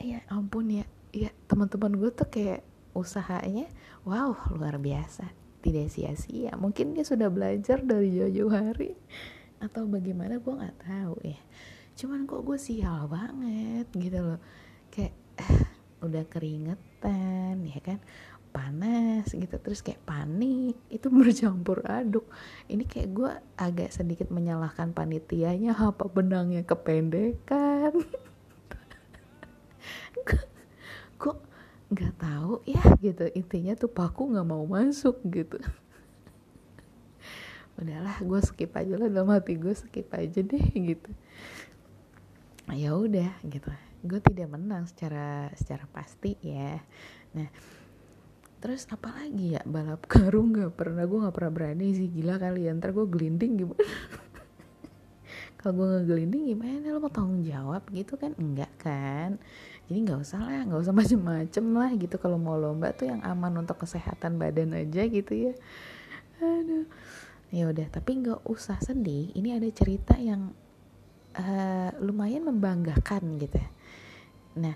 ya 0.00 0.18
ampun 0.30 0.70
ya. 0.70 0.86
Ya 1.12 1.30
teman-teman 1.46 1.96
gue 2.00 2.10
tuh 2.10 2.28
kayak 2.28 2.64
usahanya 2.96 3.68
wow 4.02 4.34
luar 4.52 4.80
biasa. 4.80 5.28
Tidak 5.62 5.86
sia-sia. 5.86 6.58
Mungkin 6.58 6.98
dia 6.98 7.06
sudah 7.06 7.30
belajar 7.30 7.80
dari 7.84 8.18
jauh-jauh 8.18 8.52
hari. 8.52 8.98
Atau 9.62 9.86
bagaimana 9.86 10.42
gue 10.42 10.52
nggak 10.52 10.78
tahu 10.82 11.16
ya. 11.22 11.40
Cuman 11.94 12.26
kok 12.26 12.42
gue 12.42 12.58
sial 12.58 13.06
banget 13.06 13.86
gitu 13.94 14.18
loh. 14.18 14.40
Kayak 14.90 15.14
eh, 15.38 15.64
udah 16.06 16.24
keringetan 16.26 17.62
ya 17.62 17.78
kan 17.78 18.02
panas 18.52 19.26
gitu 19.32 19.56
terus 19.58 19.80
kayak 19.80 20.04
panik 20.04 20.76
itu 20.92 21.08
bercampur 21.16 21.80
aduk. 21.88 22.28
Ini 22.68 22.84
kayak 22.84 23.08
gue 23.10 23.32
agak 23.56 23.90
sedikit 23.90 24.28
menyalahkan 24.28 24.92
panitianya 24.92 25.72
apa 25.90 26.04
benangnya 26.06 26.62
kependekan? 26.62 27.96
Kok 31.22 31.38
nggak 31.92 32.14
tahu 32.20 32.64
ya 32.64 32.80
gitu 33.00 33.28
intinya 33.36 33.76
tuh 33.76 33.90
paku 33.90 34.30
nggak 34.36 34.46
mau 34.46 34.64
masuk 34.68 35.18
gitu. 35.26 35.58
Udahlah 37.80 38.20
gue 38.20 38.40
skip 38.44 38.70
aja 38.76 38.94
lah 39.00 39.08
dalam 39.08 39.32
hati 39.32 39.56
gue 39.56 39.72
skip 39.72 40.12
aja 40.12 40.40
deh 40.44 40.66
gitu. 40.76 41.10
Ya 42.70 42.94
udah 42.94 43.32
gitu 43.48 43.72
gue 44.02 44.18
tidak 44.18 44.50
menang 44.50 44.84
secara 44.90 45.48
secara 45.54 45.86
pasti 45.94 46.34
ya. 46.42 46.82
Nah 47.38 47.48
terus 48.62 48.86
apa 48.94 49.10
lagi 49.10 49.58
ya 49.58 49.62
balap 49.66 50.06
karung 50.06 50.54
nggak 50.54 50.78
pernah 50.78 51.02
gue 51.02 51.18
nggak 51.18 51.34
pernah 51.34 51.52
berani 51.52 51.90
sih 51.98 52.06
gila 52.06 52.38
kali 52.38 52.70
ya 52.70 52.78
ntar 52.78 52.94
gue 52.94 53.02
gelinding 53.10 53.52
gimana? 53.58 53.82
Kalau 55.62 55.78
gue 55.78 55.86
ngegelinding 55.94 56.42
gimana 56.50 56.90
lo 56.90 56.98
mau 56.98 57.06
tanggung 57.06 57.46
jawab 57.46 57.86
gitu 57.94 58.18
kan? 58.18 58.34
Enggak 58.34 58.70
kan? 58.82 59.38
Jadi 59.86 59.98
nggak 60.10 60.18
usah 60.18 60.42
lah 60.42 60.66
nggak 60.66 60.82
usah 60.82 60.94
macem-macem 60.94 61.64
lah 61.70 61.90
gitu 61.94 62.18
kalau 62.18 62.34
mau 62.34 62.58
lomba 62.58 62.90
tuh 62.90 63.06
yang 63.06 63.22
aman 63.22 63.62
untuk 63.62 63.78
kesehatan 63.82 64.42
badan 64.42 64.74
aja 64.74 65.06
gitu 65.06 65.32
ya. 65.34 65.54
Aduh. 66.42 66.86
Ya 67.54 67.70
udah 67.70 67.86
tapi 67.94 68.26
nggak 68.26 68.42
usah 68.42 68.82
sedih 68.82 69.30
ini 69.38 69.54
ada 69.54 69.70
cerita 69.70 70.18
yang 70.18 70.50
uh, 71.38 71.90
lumayan 72.02 72.48
membanggakan 72.48 73.38
gitu 73.38 73.58
ya. 73.60 73.70
nah 74.52 74.74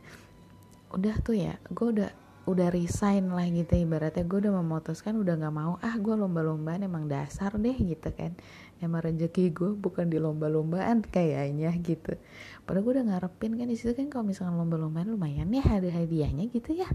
udah 0.89 1.17
tuh 1.21 1.37
ya 1.37 1.61
gue 1.69 1.89
udah 1.93 2.11
udah 2.47 2.71
resign 2.71 3.35
lah 3.35 3.43
gitu 3.51 3.75
ibaratnya 3.75 4.23
gue 4.23 4.47
udah 4.47 4.55
memutuskan 4.63 5.19
udah 5.19 5.35
nggak 5.35 5.55
mau 5.55 5.83
ah 5.83 5.99
gue 5.99 6.15
lomba-lombaan 6.15 6.87
emang 6.87 7.11
dasar 7.11 7.59
deh 7.59 7.75
gitu 7.75 8.07
kan. 8.15 8.39
Emang 8.79 9.03
rezeki 9.03 9.51
gue 9.51 9.75
bukan 9.75 10.07
di 10.07 10.23
lomba-lombaan 10.23 11.03
kayaknya 11.03 11.75
gitu. 11.83 12.15
Padahal 12.63 12.83
gue 12.87 12.93
udah 13.03 13.07
ngarepin 13.11 13.59
kan 13.59 13.67
di 13.67 13.75
situ 13.75 13.99
kan 13.99 14.07
kalau 14.07 14.25
misalkan 14.31 14.55
lomba-lombaan 14.63 15.11
lumayan 15.11 15.51
ya 15.51 15.67
ada 15.67 15.91
hadiahnya 15.91 16.47
gitu 16.55 16.71
ya. 16.79 16.87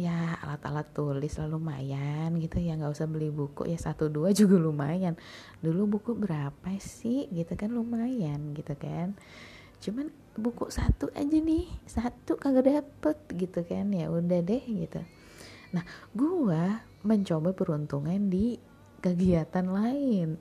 Ya 0.00 0.40
alat-alat 0.40 0.94
tulis 0.96 1.36
lah 1.36 1.48
lumayan 1.52 2.32
gitu 2.40 2.56
ya 2.56 2.78
nggak 2.78 2.94
usah 2.96 3.10
beli 3.10 3.28
buku 3.28 3.68
ya 3.68 3.76
satu 3.76 4.08
dua 4.08 4.32
juga 4.32 4.56
lumayan. 4.56 5.20
Dulu 5.60 6.00
buku 6.00 6.16
berapa 6.16 6.72
sih? 6.80 7.28
Gitu 7.28 7.52
kan 7.60 7.76
lumayan 7.76 8.56
gitu 8.56 8.72
kan 8.72 9.12
cuman 9.78 10.10
buku 10.38 10.70
satu 10.70 11.10
aja 11.18 11.38
nih 11.38 11.66
satu 11.86 12.38
kagak 12.38 12.70
dapet 12.70 13.18
gitu 13.34 13.66
kan 13.66 13.90
ya 13.90 14.10
udah 14.10 14.40
deh 14.42 14.62
gitu. 14.62 15.02
Nah 15.74 15.84
gua 16.14 16.82
mencoba 17.02 17.54
peruntungan 17.54 18.30
di 18.30 18.58
kegiatan 18.98 19.66
lain. 19.66 20.38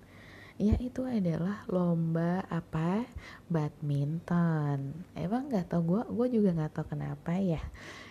Ya 0.58 0.74
itu 0.82 1.06
adalah 1.06 1.62
lomba 1.70 2.42
apa? 2.50 3.06
Badminton. 3.46 5.06
Emang 5.14 5.54
nggak 5.54 5.70
tau 5.70 5.86
gue 5.86 6.02
gue 6.10 6.42
juga 6.42 6.50
nggak 6.58 6.74
tau 6.74 6.86
kenapa 6.90 7.38
ya. 7.38 7.62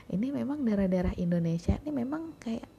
Ini 0.06 0.30
memang 0.30 0.62
daerah-daerah 0.62 1.18
Indonesia 1.18 1.75
ini 1.83 1.90
memang 1.90 2.38
kayak 2.38 2.71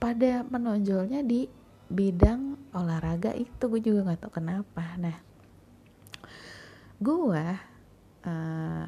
pada 0.00 0.48
menonjolnya 0.48 1.20
di 1.20 1.44
bidang 1.92 2.72
olahraga 2.72 3.36
itu 3.36 3.68
gue 3.68 3.84
juga 3.84 4.08
nggak 4.08 4.20
tau 4.24 4.32
kenapa. 4.32 4.96
Nah 4.96 5.27
gue 6.98 7.44
uh, 8.26 8.86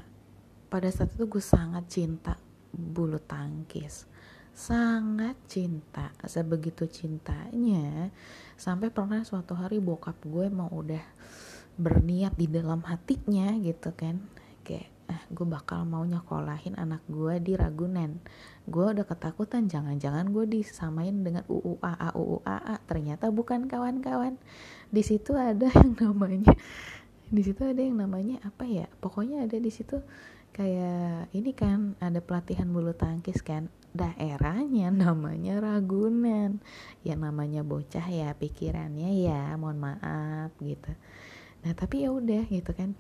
pada 0.71 0.89
saat 0.91 1.15
itu 1.15 1.27
gue 1.31 1.43
sangat 1.43 1.87
cinta 1.91 2.35
bulu 2.71 3.19
tangkis. 3.23 4.07
Sangat 4.51 5.39
cinta 5.47 6.11
sebegitu 6.27 6.85
cintanya 6.91 8.11
sampai 8.59 8.91
pernah 8.91 9.23
suatu 9.23 9.55
hari 9.55 9.79
bokap 9.79 10.19
gue 10.27 10.51
mau 10.51 10.69
udah 10.69 11.03
berniat 11.79 12.35
di 12.35 12.51
dalam 12.51 12.83
hatinya 12.83 13.55
gitu 13.63 13.95
kan. 13.95 14.19
Kayak 14.67 14.91
ah 15.11 15.23
gue 15.27 15.43
bakal 15.43 15.83
mau 15.87 16.07
nyekolahin 16.07 16.79
anak 16.79 17.03
gue 17.07 17.39
di 17.43 17.59
Ragunan. 17.59 18.19
Gue 18.67 18.95
udah 18.95 19.07
ketakutan 19.07 19.67
jangan-jangan 19.67 20.31
gue 20.31 20.47
disamain 20.47 21.15
dengan 21.15 21.43
UUAA 21.51 22.15
UUAA 22.15 22.75
ternyata 22.87 23.31
bukan 23.31 23.67
kawan-kawan. 23.71 24.39
Di 24.91 25.03
situ 25.03 25.35
ada 25.35 25.67
yang 25.79 25.95
namanya 25.99 26.55
di 27.31 27.43
situ 27.47 27.63
ada 27.63 27.79
yang 27.79 28.03
namanya 28.03 28.43
apa 28.43 28.67
ya 28.67 28.91
pokoknya 28.99 29.47
ada 29.47 29.57
di 29.57 29.71
situ 29.71 30.03
kayak 30.51 31.31
ini 31.31 31.55
kan 31.55 31.95
ada 32.03 32.19
pelatihan 32.19 32.69
bulu 32.71 32.93
tangkis 32.93 33.41
kan. 33.41 33.71
Daerahnya 33.91 34.91
namanya 34.95 35.59
Ragunan. 35.63 36.63
Ya 37.07 37.15
namanya 37.15 37.63
bocah 37.63 38.07
ya 38.07 38.35
pikirannya 38.35 39.11
ya 39.25 39.55
mohon 39.57 39.79
maaf 39.79 40.55
gitu. 40.63 40.91
Nah 41.63 41.73
tapi 41.75 42.05
ya 42.07 42.11
udah 42.13 42.47
gitu 42.51 42.71
kan. 42.75 42.99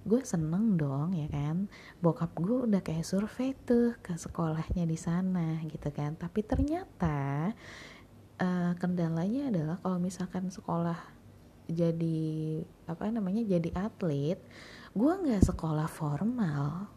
Gue 0.00 0.24
seneng 0.24 0.80
dong 0.80 1.16
ya 1.16 1.28
kan. 1.28 1.68
Bokap 2.00 2.36
gue 2.36 2.68
udah 2.68 2.80
kayak 2.84 3.04
survei 3.04 3.52
tuh 3.52 3.96
ke 4.00 4.16
sekolahnya 4.16 4.84
di 4.88 4.96
sana 4.96 5.60
gitu 5.68 5.88
kan. 5.92 6.16
Tapi 6.16 6.40
ternyata 6.44 7.52
uh, 8.40 8.72
kendalanya 8.80 9.52
adalah 9.52 9.76
kalau 9.80 10.00
misalkan 10.00 10.48
sekolah 10.48 11.19
jadi 11.70 12.20
apa 12.90 13.08
namanya 13.08 13.46
jadi 13.46 13.70
atlet 13.78 14.38
gue 14.90 15.12
nggak 15.12 15.46
sekolah 15.54 15.86
formal. 15.86 16.90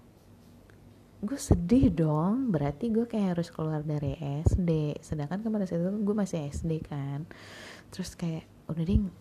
Gue 1.23 1.39
sedih 1.39 1.93
dong 1.93 2.49
berarti 2.49 2.89
gue 2.89 3.05
kayak 3.05 3.37
harus 3.37 3.53
keluar 3.53 3.85
dari 3.85 4.17
SD 4.43 4.97
sedangkan 4.99 5.45
kemarin 5.45 5.69
itu 5.69 5.77
gue 6.01 6.15
masih 6.17 6.49
SD 6.49 6.81
kan. 6.83 7.29
Terus 7.93 8.17
kayak 8.17 8.49
udah 8.67 8.83
ding 8.83 9.13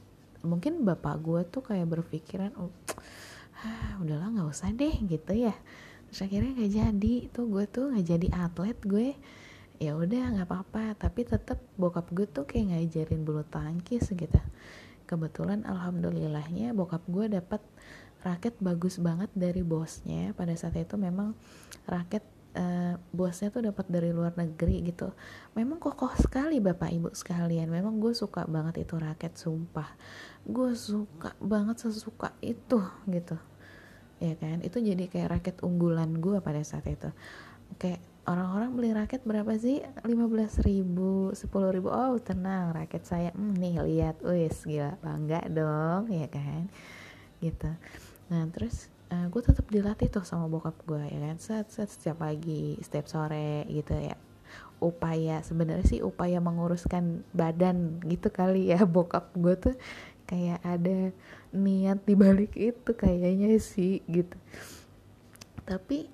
mungkin 0.43 0.83
bapak 0.83 1.21
gue 1.21 1.41
tuh 1.47 1.63
kayak 1.63 1.87
berpikiran 1.87 2.51
oh, 2.59 2.73
ah, 3.63 4.01
udahlah 4.03 4.33
nggak 4.33 4.49
usah 4.51 4.73
deh 4.73 4.95
gitu 5.05 5.33
ya. 5.37 5.55
Terus 6.09 6.21
akhirnya 6.25 6.53
nggak 6.57 6.73
jadi. 6.73 7.15
Tuh 7.29 7.47
gue 7.53 7.65
tuh 7.69 7.85
nggak 7.93 8.07
jadi 8.09 8.29
atlet 8.41 8.79
gue. 8.89 9.09
Ya 9.79 9.93
udah 9.95 10.23
nggak 10.33 10.49
apa-apa. 10.49 10.97
Tapi 10.97 11.29
tetap 11.29 11.61
bokap 11.77 12.09
gue 12.09 12.25
tuh 12.25 12.49
kayak 12.49 12.73
ngajarin 12.73 13.21
bulu 13.23 13.45
tangkis 13.47 14.09
gitu 14.11 14.41
kebetulan 15.05 15.67
alhamdulillahnya 15.67 16.73
bokap 16.73 17.03
gue 17.11 17.31
dapat 17.33 17.63
raket 18.23 18.55
bagus 18.63 19.03
banget 19.03 19.29
dari 19.35 19.67
bosnya. 19.67 20.31
Pada 20.33 20.55
saat 20.55 20.79
itu 20.79 20.95
memang 20.95 21.35
raket 21.85 22.23
uh, 22.55 22.95
bosnya 23.11 23.51
tuh 23.51 23.67
dapat 23.67 23.87
dari 23.91 24.15
luar 24.15 24.33
negeri 24.39 24.87
gitu. 24.87 25.11
Memang 25.59 25.83
kokoh 25.83 26.15
sekali 26.17 26.63
bapak 26.63 26.91
ibu 26.95 27.09
sekalian. 27.11 27.69
Memang 27.69 27.99
gue 27.99 28.15
suka 28.15 28.47
banget 28.47 28.87
itu 28.87 28.95
raket 28.97 29.35
sumpah. 29.35 29.91
Gue 30.47 30.73
suka 30.79 31.35
banget 31.43 31.83
sesuka 31.83 32.33
itu 32.41 32.81
gitu. 33.11 33.37
Ya 34.23 34.39
kan? 34.39 34.63
Itu 34.63 34.79
jadi 34.79 35.11
kayak 35.11 35.29
raket 35.39 35.57
unggulan 35.67 36.23
gue 36.23 36.39
pada 36.39 36.63
saat 36.63 36.87
itu. 36.87 37.11
Kayak 37.77 38.01
orang-orang 38.23 38.71
beli 38.79 38.91
raket 38.95 39.23
berapa 39.27 39.51
sih? 39.59 39.83
15 40.07 40.63
ribu 40.63 41.35
10 41.35 41.75
ribu. 41.75 41.89
Oh 41.91 42.15
tenang 42.23 42.71
raket 42.71 43.03
saya. 43.03 43.31
Hmm, 43.35 43.55
nih 43.59 43.83
lihat. 43.83 44.23
Wis 44.23 44.63
gila. 44.63 44.95
Bangga 45.03 45.43
dong 45.51 46.11
ya 46.11 46.31
kan? 46.31 46.71
Gitu. 47.43 47.71
Nah 48.31 48.47
terus 48.55 48.87
uh, 49.11 49.17
eh, 49.23 49.27
gue 49.27 49.43
tetap 49.43 49.67
dilatih 49.69 50.09
tuh 50.09 50.23
sama 50.23 50.47
bokap 50.47 50.79
gue 50.87 51.03
ya 51.03 51.19
kan? 51.19 51.37
Set 51.43 51.67
set 51.75 51.91
setiap 51.91 52.23
pagi 52.23 52.79
setiap 52.79 53.11
sore 53.11 53.67
gitu 53.67 53.95
ya. 53.99 54.15
Upaya 54.83 55.43
sebenarnya 55.43 55.87
sih 55.87 56.01
upaya 56.03 56.39
menguruskan 56.39 57.27
badan 57.35 57.99
gitu 58.07 58.31
kali 58.31 58.71
ya. 58.71 58.87
Bokap 58.97 59.35
gue 59.35 59.55
tuh 59.59 59.75
kayak 60.31 60.63
ada 60.63 61.11
niat 61.51 61.99
dibalik 62.07 62.55
itu 62.55 62.91
kayaknya 62.95 63.59
sih 63.59 64.01
gitu. 64.07 64.39
Tapi 65.67 66.07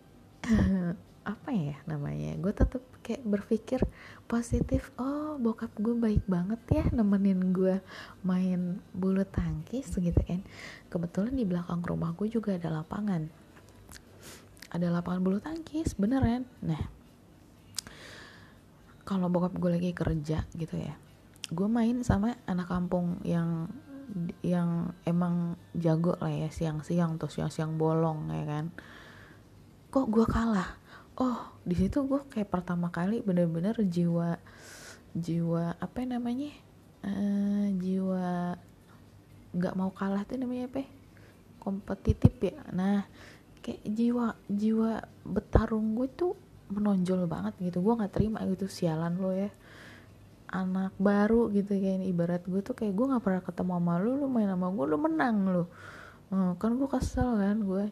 apa 1.29 1.53
ya 1.53 1.77
namanya 1.85 2.41
gue 2.41 2.53
tetap 2.57 2.81
kayak 3.05 3.21
berpikir 3.21 3.85
positif 4.25 4.89
oh 4.97 5.37
bokap 5.37 5.69
gue 5.77 5.93
baik 5.93 6.25
banget 6.25 6.61
ya 6.73 6.85
nemenin 6.89 7.53
gue 7.53 7.85
main 8.25 8.81
bulu 8.97 9.23
tangkis 9.29 9.93
gitu 9.93 10.21
kan. 10.25 10.41
Kebetulan 10.89 11.37
di 11.37 11.45
belakang 11.45 11.85
rumah 11.85 12.17
gue 12.17 12.33
juga 12.33 12.57
ada 12.57 12.73
lapangan. 12.81 13.29
Ada 14.73 14.89
lapangan 14.89 15.21
bulu 15.21 15.39
tangkis 15.45 15.93
beneran. 16.01 16.49
Nah 16.65 16.81
kalau 19.05 19.29
bokap 19.29 19.53
gue 19.57 19.71
lagi 19.73 19.93
kerja 19.93 20.45
gitu 20.57 20.77
ya 20.77 20.97
gue 21.49 21.65
main 21.65 22.05
sama 22.05 22.37
anak 22.45 22.69
kampung 22.69 23.25
yang 23.25 23.73
yang 24.45 24.93
emang 25.09 25.57
jago 25.73 26.17
lah 26.21 26.33
ya 26.33 26.49
siang-siang 26.53 27.17
tuh 27.17 27.29
siang-siang 27.29 27.77
bolong 27.77 28.33
ya 28.33 28.45
kan. 28.45 28.65
Kok 29.89 30.07
gue 30.09 30.27
kalah 30.29 30.77
oh 31.19 31.39
di 31.67 31.75
situ 31.75 32.07
gue 32.07 32.23
kayak 32.31 32.49
pertama 32.49 32.89
kali 32.95 33.21
bener-bener 33.21 33.75
jiwa 33.83 34.39
jiwa 35.19 35.75
apa 35.83 36.07
namanya? 36.07 36.55
Uh, 37.03 37.71
jiwa 37.79 38.55
nggak 39.55 39.75
mau 39.75 39.91
kalah 39.91 40.23
tuh 40.27 40.39
namanya 40.39 40.71
apa 40.71 40.87
kompetitif 41.59 42.33
ya. 42.39 42.59
Nah 42.71 43.03
kayak 43.61 43.83
jiwa 43.83 44.39
jiwa 44.47 45.03
bertarung 45.27 45.99
gue 45.99 46.09
tuh 46.09 46.33
menonjol 46.71 47.27
banget 47.27 47.59
gitu. 47.59 47.83
Gue 47.83 47.99
nggak 47.99 48.15
terima 48.15 48.47
gitu 48.47 48.71
sialan 48.71 49.19
lo 49.19 49.35
ya. 49.35 49.51
Anak 50.49 50.97
baru 50.97 51.53
gitu 51.53 51.77
kayak 51.77 52.07
ibarat 52.09 52.43
gue 52.47 52.63
tuh 52.63 52.79
kayak 52.79 52.95
gue 52.95 53.07
nggak 53.11 53.25
pernah 53.27 53.43
ketemu 53.43 53.73
sama 53.77 53.95
lu 54.01 54.17
lu 54.17 54.27
main 54.31 54.49
sama 54.49 54.71
gue 54.71 54.87
lu 54.87 54.97
menang 54.97 55.37
lu. 55.51 55.65
Hmm, 56.29 56.55
kan 56.61 56.77
gue 56.79 56.89
kesel 56.89 57.41
kan 57.41 57.59
gue 57.59 57.85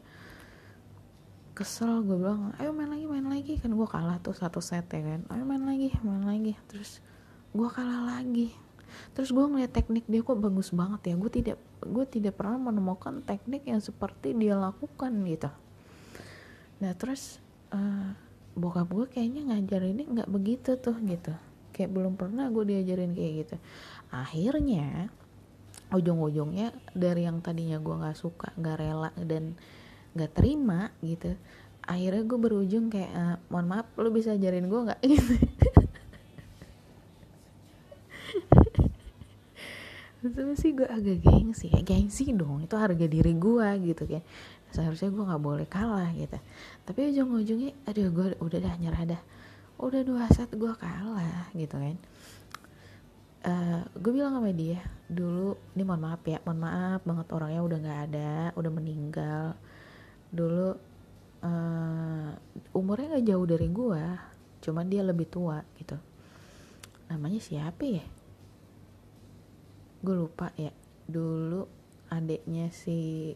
kesel 1.56 2.04
gue 2.04 2.20
bilang 2.20 2.52
ayo 2.60 2.76
main 2.76 2.92
lagi 2.92 3.08
main 3.08 3.24
lagi. 3.24 3.56
Kan 3.56 3.72
gue 3.72 3.88
kalah 3.88 4.20
tuh 4.20 4.36
satu 4.36 4.60
set 4.60 4.84
ya 4.92 5.00
kan. 5.00 5.24
Ayo 5.32 5.48
main 5.48 5.64
lagi 5.64 5.88
main 6.04 6.28
lagi. 6.28 6.52
Terus 6.68 7.00
gue 7.56 7.68
kalah 7.72 8.20
lagi. 8.20 8.52
Terus 9.16 9.32
gue 9.32 9.40
ngeliat 9.40 9.72
teknik 9.72 10.04
dia 10.04 10.20
kok 10.20 10.36
bagus 10.36 10.76
banget 10.76 11.10
ya. 11.10 11.14
Gue 11.16 11.32
tidak 11.32 11.56
gue 11.80 12.04
tidak 12.04 12.36
pernah 12.36 12.60
menemukan 12.68 13.24
teknik 13.24 13.64
yang 13.64 13.80
seperti 13.80 14.36
dia 14.36 14.52
lakukan 14.60 15.16
gitu. 15.24 15.48
Nah 16.84 16.92
terus 16.92 17.40
uh, 17.72 18.12
bokap 18.52 18.92
gue 18.92 19.06
kayaknya 19.08 19.56
ngajar 19.56 19.80
ini 19.88 20.04
nggak 20.04 20.28
begitu 20.28 20.76
tuh 20.76 21.00
gitu. 21.08 21.32
Kayak 21.72 21.90
belum 21.96 22.20
pernah 22.20 22.52
gue 22.52 22.68
diajarin 22.68 23.16
kayak 23.16 23.32
gitu. 23.48 23.56
Akhirnya 24.12 25.08
ujung-ujungnya 25.88 26.74
dari 26.92 27.24
yang 27.24 27.40
tadinya 27.40 27.78
gue 27.78 27.94
nggak 27.94 28.18
suka 28.18 28.50
nggak 28.58 28.76
rela 28.76 29.10
dan 29.22 29.54
nggak 30.16 30.32
terima 30.32 30.90
gitu. 31.04 31.36
Akhirnya 31.86 32.24
gue 32.26 32.38
berujung 32.40 32.90
kayak 32.90 33.12
e, 33.14 33.22
mohon 33.52 33.66
maaf 33.70 33.86
lo 34.00 34.10
bisa 34.10 34.34
ajarin 34.34 34.66
gue 34.66 34.80
nggak? 34.90 35.00
Gitu. 35.06 35.34
Terus 40.26 40.58
sih 40.58 40.74
gue 40.74 40.88
agak 40.88 41.22
gengsi 41.22 41.70
ya 41.70 41.80
gengsi 41.86 42.34
dong 42.34 42.66
itu 42.66 42.74
harga 42.74 43.06
diri 43.06 43.30
gue 43.38 43.68
gitu 43.86 44.10
kan 44.10 44.22
seharusnya 44.74 45.08
gue 45.14 45.24
nggak 45.24 45.42
boleh 45.44 45.66
kalah 45.70 46.10
gitu. 46.12 46.36
Tapi 46.84 47.00
ujung-ujungnya 47.14 47.72
aduh 47.86 48.08
gue 48.10 48.26
udah 48.42 48.58
dah 48.60 48.74
nyerah 48.76 49.04
dah. 49.16 49.22
Udah 49.80 50.00
dua 50.02 50.28
set 50.32 50.50
gue 50.52 50.72
kalah 50.76 51.48
gitu 51.56 51.76
kan. 51.78 51.96
Uh, 53.46 53.50
eh, 53.50 53.80
gue 53.96 54.10
bilang 54.10 54.36
sama 54.36 54.50
dia 54.50 54.82
dulu 55.06 55.54
ini 55.78 55.86
mohon 55.86 56.02
maaf 56.02 56.22
ya 56.26 56.42
mohon 56.42 56.60
maaf 56.66 57.00
banget 57.06 57.26
orangnya 57.30 57.60
udah 57.62 57.78
nggak 57.78 58.00
ada 58.10 58.34
udah 58.58 58.72
meninggal 58.74 59.54
dulu 60.36 60.76
uh, 61.40 62.30
umurnya 62.76 63.16
gak 63.16 63.26
jauh 63.26 63.46
dari 63.48 63.68
gue 63.72 64.04
cuman 64.60 64.86
dia 64.90 65.02
lebih 65.06 65.30
tua 65.30 65.62
gitu. 65.78 65.94
Namanya 67.06 67.38
siapa 67.38 67.86
ya? 67.86 68.02
Gue 70.02 70.14
lupa 70.16 70.50
ya. 70.58 70.74
Dulu 71.06 71.62
adiknya 72.10 72.70
si 72.74 73.30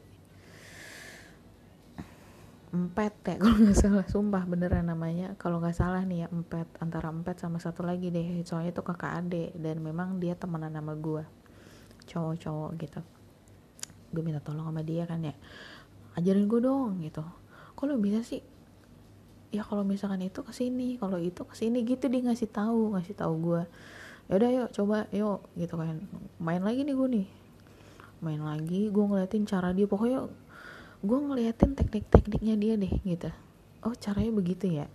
empat 2.70 3.12
ya 3.26 3.34
kalau 3.42 3.56
nggak 3.62 3.78
salah. 3.78 4.06
Sumpah 4.10 4.42
beneran 4.42 4.90
namanya. 4.90 5.38
Kalau 5.38 5.62
nggak 5.62 5.76
salah 5.78 6.02
nih 6.02 6.26
ya 6.26 6.28
empat 6.34 6.66
antara 6.82 7.14
empat 7.14 7.38
sama 7.38 7.62
satu 7.62 7.86
lagi 7.86 8.10
deh. 8.10 8.42
Soalnya 8.42 8.74
itu 8.74 8.82
kakak 8.82 9.22
adik 9.22 9.54
dan 9.54 9.78
memang 9.78 10.18
dia 10.18 10.34
temenan 10.34 10.74
sama 10.74 10.98
gue 10.98 11.22
cowok-cowok 12.10 12.70
gitu. 12.82 13.00
Gue 14.10 14.22
minta 14.26 14.42
tolong 14.42 14.66
sama 14.66 14.82
dia 14.82 15.06
kan 15.06 15.22
ya 15.22 15.34
ajarin 16.18 16.46
gue 16.46 16.60
dong 16.62 17.02
gitu. 17.04 17.22
Lo 17.80 17.96
bisa 17.96 18.20
sih? 18.20 18.44
Ya 19.50 19.66
kalau 19.66 19.82
misalkan 19.82 20.22
itu 20.22 20.44
ke 20.44 20.52
sini 20.54 21.00
kalau 21.00 21.18
itu 21.18 21.42
ke 21.42 21.54
sini 21.56 21.82
gitu 21.82 22.06
dia 22.06 22.22
ngasih 22.22 22.46
tahu 22.52 22.94
ngasih 22.94 23.18
tahu 23.18 23.34
gue 23.40 23.62
ya 24.30 24.38
udah 24.38 24.50
yuk 24.54 24.68
coba 24.70 25.10
yuk 25.10 25.42
gitu 25.58 25.74
kan. 25.74 25.98
Main 26.38 26.62
lagi 26.62 26.86
nih 26.86 26.94
gue 26.94 27.08
nih. 27.08 27.26
Main 28.22 28.46
lagi 28.46 28.92
gue 28.92 29.04
ngeliatin 29.04 29.42
cara 29.48 29.74
dia. 29.74 29.90
Pokoknya 29.90 30.30
gue 31.02 31.18
ngeliatin 31.18 31.74
teknik-tekniknya 31.74 32.54
dia 32.54 32.74
deh 32.78 32.94
gitu. 33.02 33.30
Oh 33.82 33.96
caranya 33.98 34.30
begitu 34.30 34.70
ya. 34.70 34.86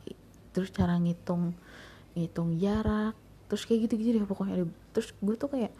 Terus 0.55 0.71
cara 0.71 0.95
ngitung 0.95 1.51
ngitung 2.15 2.55
jarak 2.55 3.17
terus 3.51 3.67
kayak 3.67 3.91
gitu-gitu 3.91 4.21
deh 4.21 4.29
pokoknya. 4.29 4.63
Terus 4.95 5.11
gue 5.19 5.35
tuh 5.35 5.51
kayak 5.51 5.75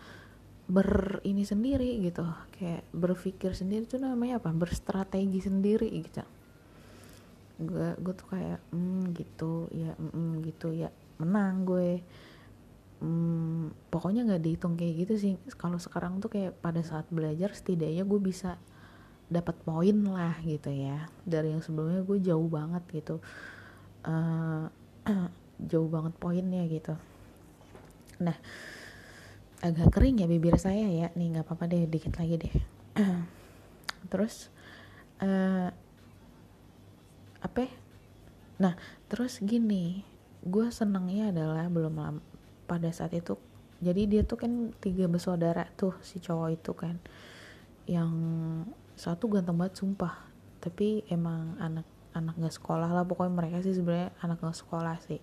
ber 0.65 1.21
ini 1.21 1.45
sendiri 1.45 2.01
gitu 2.01 2.25
kayak 2.57 2.89
berpikir 2.89 3.53
sendiri 3.53 3.85
tuh 3.85 4.01
namanya 4.01 4.41
apa? 4.41 4.49
Berstrategi 4.49 5.37
sendiri 5.41 5.89
gitu. 5.93 6.25
Gue 7.61 7.93
gue 8.01 8.13
tuh 8.17 8.27
kayak 8.33 8.59
hmm 8.73 9.13
gitu 9.13 9.69
ya 9.71 9.93
hmm, 9.93 10.41
gitu 10.41 10.73
ya 10.73 10.89
menang 11.21 11.69
gue. 11.69 12.01
Hmm, 12.95 13.69
pokoknya 13.93 14.25
nggak 14.25 14.41
dihitung 14.41 14.73
kayak 14.73 15.05
gitu 15.05 15.13
sih. 15.21 15.33
Kalau 15.53 15.77
sekarang 15.77 16.17
tuh 16.17 16.33
kayak 16.33 16.57
pada 16.57 16.81
saat 16.81 17.05
belajar 17.13 17.53
setidaknya 17.53 18.01
gue 18.01 18.19
bisa 18.19 18.57
dapat 19.29 19.53
poin 19.61 19.97
lah 20.01 20.33
gitu 20.41 20.73
ya. 20.73 21.05
Dari 21.21 21.53
yang 21.53 21.61
sebelumnya 21.61 22.01
gue 22.01 22.17
jauh 22.25 22.49
banget 22.49 22.81
gitu. 22.89 23.21
Uh, 24.01 24.65
jauh 25.71 25.89
banget 25.93 26.13
poinnya 26.17 26.65
gitu. 26.65 26.97
Nah 28.17 28.37
agak 29.65 29.89
kering 29.97 30.21
ya 30.21 30.27
bibir 30.29 30.55
saya 30.61 30.85
ya. 30.85 31.07
Nih 31.17 31.33
nggak 31.33 31.49
apa-apa 31.49 31.65
deh 31.65 31.89
dikit 31.89 32.13
lagi 32.21 32.37
deh. 32.37 32.53
Terus 34.13 34.53
uh, 35.19 35.73
apa 37.41 37.59
ya? 37.61 37.73
nah 38.55 38.79
terus 39.11 39.43
gini 39.43 39.99
gue 40.47 40.71
senengnya 40.71 41.27
adalah 41.27 41.67
belum 41.67 41.99
lama 41.99 42.23
pada 42.71 42.87
saat 42.87 43.11
itu 43.11 43.35
jadi 43.83 44.01
dia 44.07 44.21
tuh 44.23 44.39
kan 44.39 44.71
tiga 44.79 45.05
bersaudara 45.11 45.67
tuh 45.75 45.93
si 45.99 46.23
cowok 46.23 46.49
itu 46.55 46.71
kan. 46.73 46.95
Yang 47.85 48.11
satu 48.95 49.27
ganteng 49.27 49.59
banget 49.59 49.77
sumpah. 49.83 50.25
Tapi 50.63 51.03
emang 51.11 51.59
anak 51.59 51.85
anak 52.15 52.39
gak 52.39 52.55
sekolah 52.55 52.87
lah 52.95 53.03
pokoknya 53.03 53.33
mereka 53.35 53.57
sih 53.59 53.75
sebenarnya 53.75 54.15
anak 54.23 54.39
gak 54.39 54.55
sekolah 54.55 54.97
sih. 55.03 55.19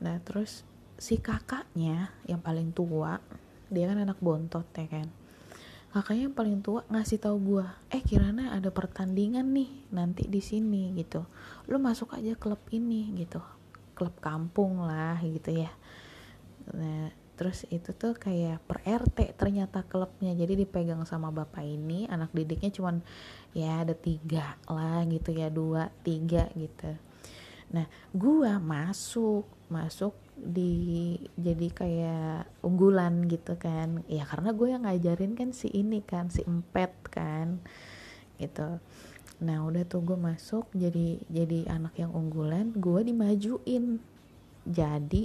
Nah 0.00 0.22
terus 0.22 0.62
si 1.02 1.18
kakaknya 1.18 2.14
yang 2.30 2.38
paling 2.38 2.70
tua 2.70 3.18
dia 3.74 3.90
kan 3.90 3.98
anak 3.98 4.22
bontot 4.22 4.62
ya 4.78 4.86
kan. 4.86 5.10
Kakaknya 5.90 6.30
yang 6.30 6.36
paling 6.38 6.62
tua 6.62 6.86
ngasih 6.86 7.18
tahu 7.18 7.36
gue 7.42 7.66
eh 7.90 7.98
kirana 8.06 8.54
ada 8.54 8.70
pertandingan 8.70 9.50
nih 9.50 9.90
nanti 9.90 10.30
di 10.30 10.38
sini 10.38 10.94
gitu. 10.94 11.26
Lu 11.66 11.82
masuk 11.82 12.14
aja 12.14 12.38
klub 12.38 12.62
ini 12.70 13.10
gitu. 13.18 13.42
Klub 13.98 14.14
kampung 14.22 14.86
lah 14.86 15.18
gitu 15.26 15.50
ya. 15.50 15.74
Nah 16.70 17.10
terus 17.34 17.66
itu 17.74 17.90
tuh 17.98 18.14
kayak 18.14 18.62
per 18.62 18.86
RT 18.86 19.34
ternyata 19.34 19.82
klubnya. 19.82 20.30
Jadi 20.38 20.54
dipegang 20.54 21.02
sama 21.02 21.34
bapak 21.34 21.66
ini 21.66 22.06
anak 22.06 22.30
didiknya 22.30 22.70
cuman 22.70 23.02
ya 23.50 23.82
ada 23.82 23.98
tiga 23.98 24.54
lah 24.70 25.02
gitu 25.10 25.34
ya 25.34 25.50
dua 25.50 25.90
tiga 26.06 26.46
gitu. 26.54 26.94
Nah 27.74 27.90
gua 28.14 28.62
masuk 28.62 29.50
masuk 29.66 30.21
di 30.36 31.14
jadi 31.36 31.68
kayak 31.70 32.64
unggulan 32.64 33.28
gitu 33.28 33.54
kan. 33.60 34.02
Ya 34.08 34.24
karena 34.24 34.56
gue 34.56 34.68
yang 34.72 34.84
ngajarin 34.88 35.36
kan 35.36 35.52
si 35.52 35.68
ini 35.70 36.00
kan 36.00 36.32
si 36.32 36.42
empet 36.44 36.92
kan 37.12 37.60
gitu. 38.40 38.80
Nah 39.42 39.58
udah 39.66 39.84
tuh 39.84 40.02
gue 40.02 40.18
masuk 40.18 40.70
jadi 40.72 41.20
jadi 41.28 41.68
anak 41.68 41.98
yang 41.98 42.14
unggulan 42.14 42.72
gue 42.74 43.00
dimajuin 43.06 43.98
jadi 44.62 45.22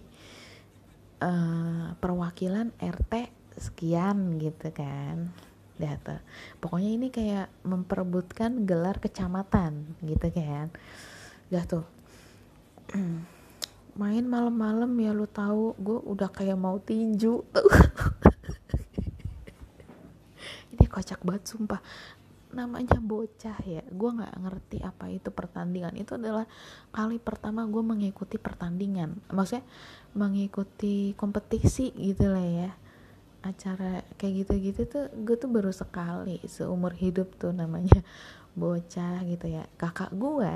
uh, 1.22 1.94
perwakilan 1.98 2.74
RT 2.78 3.14
sekian 3.58 4.38
gitu 4.38 4.70
kan. 4.76 5.32
Dah 5.78 5.96
tuh. 6.02 6.22
Pokoknya 6.58 6.92
ini 6.94 7.08
kayak 7.14 7.54
memperebutkan 7.66 8.66
gelar 8.66 8.98
kecamatan 8.98 9.98
gitu 10.02 10.28
kan. 10.34 10.74
Dah 11.48 11.64
tuh 11.64 11.86
main 13.98 14.22
malam-malam 14.22 14.94
ya 15.02 15.12
lu 15.12 15.26
tahu 15.26 15.74
gue 15.82 16.00
udah 16.06 16.30
kayak 16.30 16.56
mau 16.56 16.78
tinju. 16.78 17.42
Tuh 17.50 17.66
ini 20.78 20.86
kocak 20.86 21.26
banget 21.26 21.50
sumpah. 21.50 21.82
Namanya 22.54 23.02
bocah 23.02 23.58
ya 23.66 23.82
gue 23.84 24.10
nggak 24.14 24.36
ngerti 24.38 24.78
apa 24.86 25.10
itu 25.10 25.34
pertandingan. 25.34 25.98
Itu 25.98 26.22
adalah 26.22 26.46
kali 26.94 27.18
pertama 27.18 27.66
gue 27.66 27.82
mengikuti 27.82 28.38
pertandingan. 28.38 29.18
Maksudnya 29.34 29.66
mengikuti 30.14 31.18
kompetisi 31.18 31.90
gitu 31.98 32.30
lah 32.30 32.46
ya. 32.46 32.70
Acara 33.42 34.06
kayak 34.22 34.46
gitu-gitu 34.46 34.86
tuh 34.86 35.10
gue 35.26 35.36
tuh 35.42 35.50
baru 35.50 35.74
sekali 35.74 36.38
seumur 36.46 36.94
hidup 36.94 37.34
tuh 37.42 37.50
namanya 37.50 38.06
bocah 38.62 39.26
gitu 39.26 39.50
ya. 39.50 39.66
Kakak 39.82 40.14
gue 40.14 40.54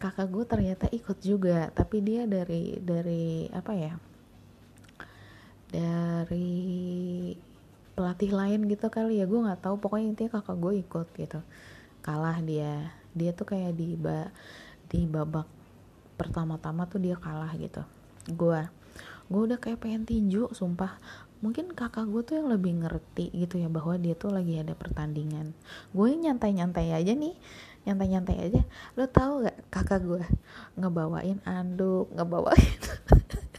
kakak 0.00 0.28
gue 0.32 0.44
ternyata 0.48 0.86
ikut 0.88 1.18
juga 1.20 1.68
tapi 1.76 2.00
dia 2.00 2.24
dari 2.24 2.80
dari 2.80 3.48
apa 3.52 3.72
ya 3.76 3.94
dari 5.74 6.54
pelatih 7.94 8.30
lain 8.34 8.66
gitu 8.66 8.90
kali 8.90 9.22
ya 9.22 9.26
gue 9.26 9.38
nggak 9.38 9.62
tahu 9.62 9.78
pokoknya 9.78 10.06
intinya 10.14 10.42
kakak 10.42 10.58
gue 10.58 10.72
ikut 10.82 11.08
gitu. 11.14 11.40
Kalah 12.02 12.38
dia. 12.42 12.90
Dia 13.14 13.30
tuh 13.30 13.46
kayak 13.54 13.74
di 13.78 13.94
ba 13.94 14.30
di 14.90 15.06
babak 15.06 15.46
pertama-tama 16.18 16.86
tuh 16.90 17.02
dia 17.02 17.18
kalah 17.18 17.50
gitu. 17.58 17.82
Gue 18.34 18.66
gue 19.24 19.40
udah 19.40 19.58
kayak 19.58 19.82
pengen 19.82 20.04
tinju 20.04 20.50
sumpah. 20.54 20.98
Mungkin 21.42 21.74
kakak 21.74 22.10
gue 22.10 22.22
tuh 22.22 22.34
yang 22.42 22.48
lebih 22.50 22.82
ngerti 22.82 23.34
gitu 23.34 23.62
ya 23.62 23.70
bahwa 23.70 23.98
dia 23.98 24.18
tuh 24.18 24.34
lagi 24.34 24.58
ada 24.58 24.74
pertandingan. 24.74 25.54
Gue 25.94 26.14
nyantai-nyantai 26.18 26.94
aja 26.94 27.12
nih 27.14 27.34
nyantai-nyantai 27.84 28.36
aja. 28.50 28.62
Lo 28.96 29.04
tau 29.08 29.44
gak 29.44 29.56
kakak 29.68 30.00
gue 30.04 30.24
ngebawain 30.80 31.38
anduk 31.44 32.08
ngebawain 32.16 32.80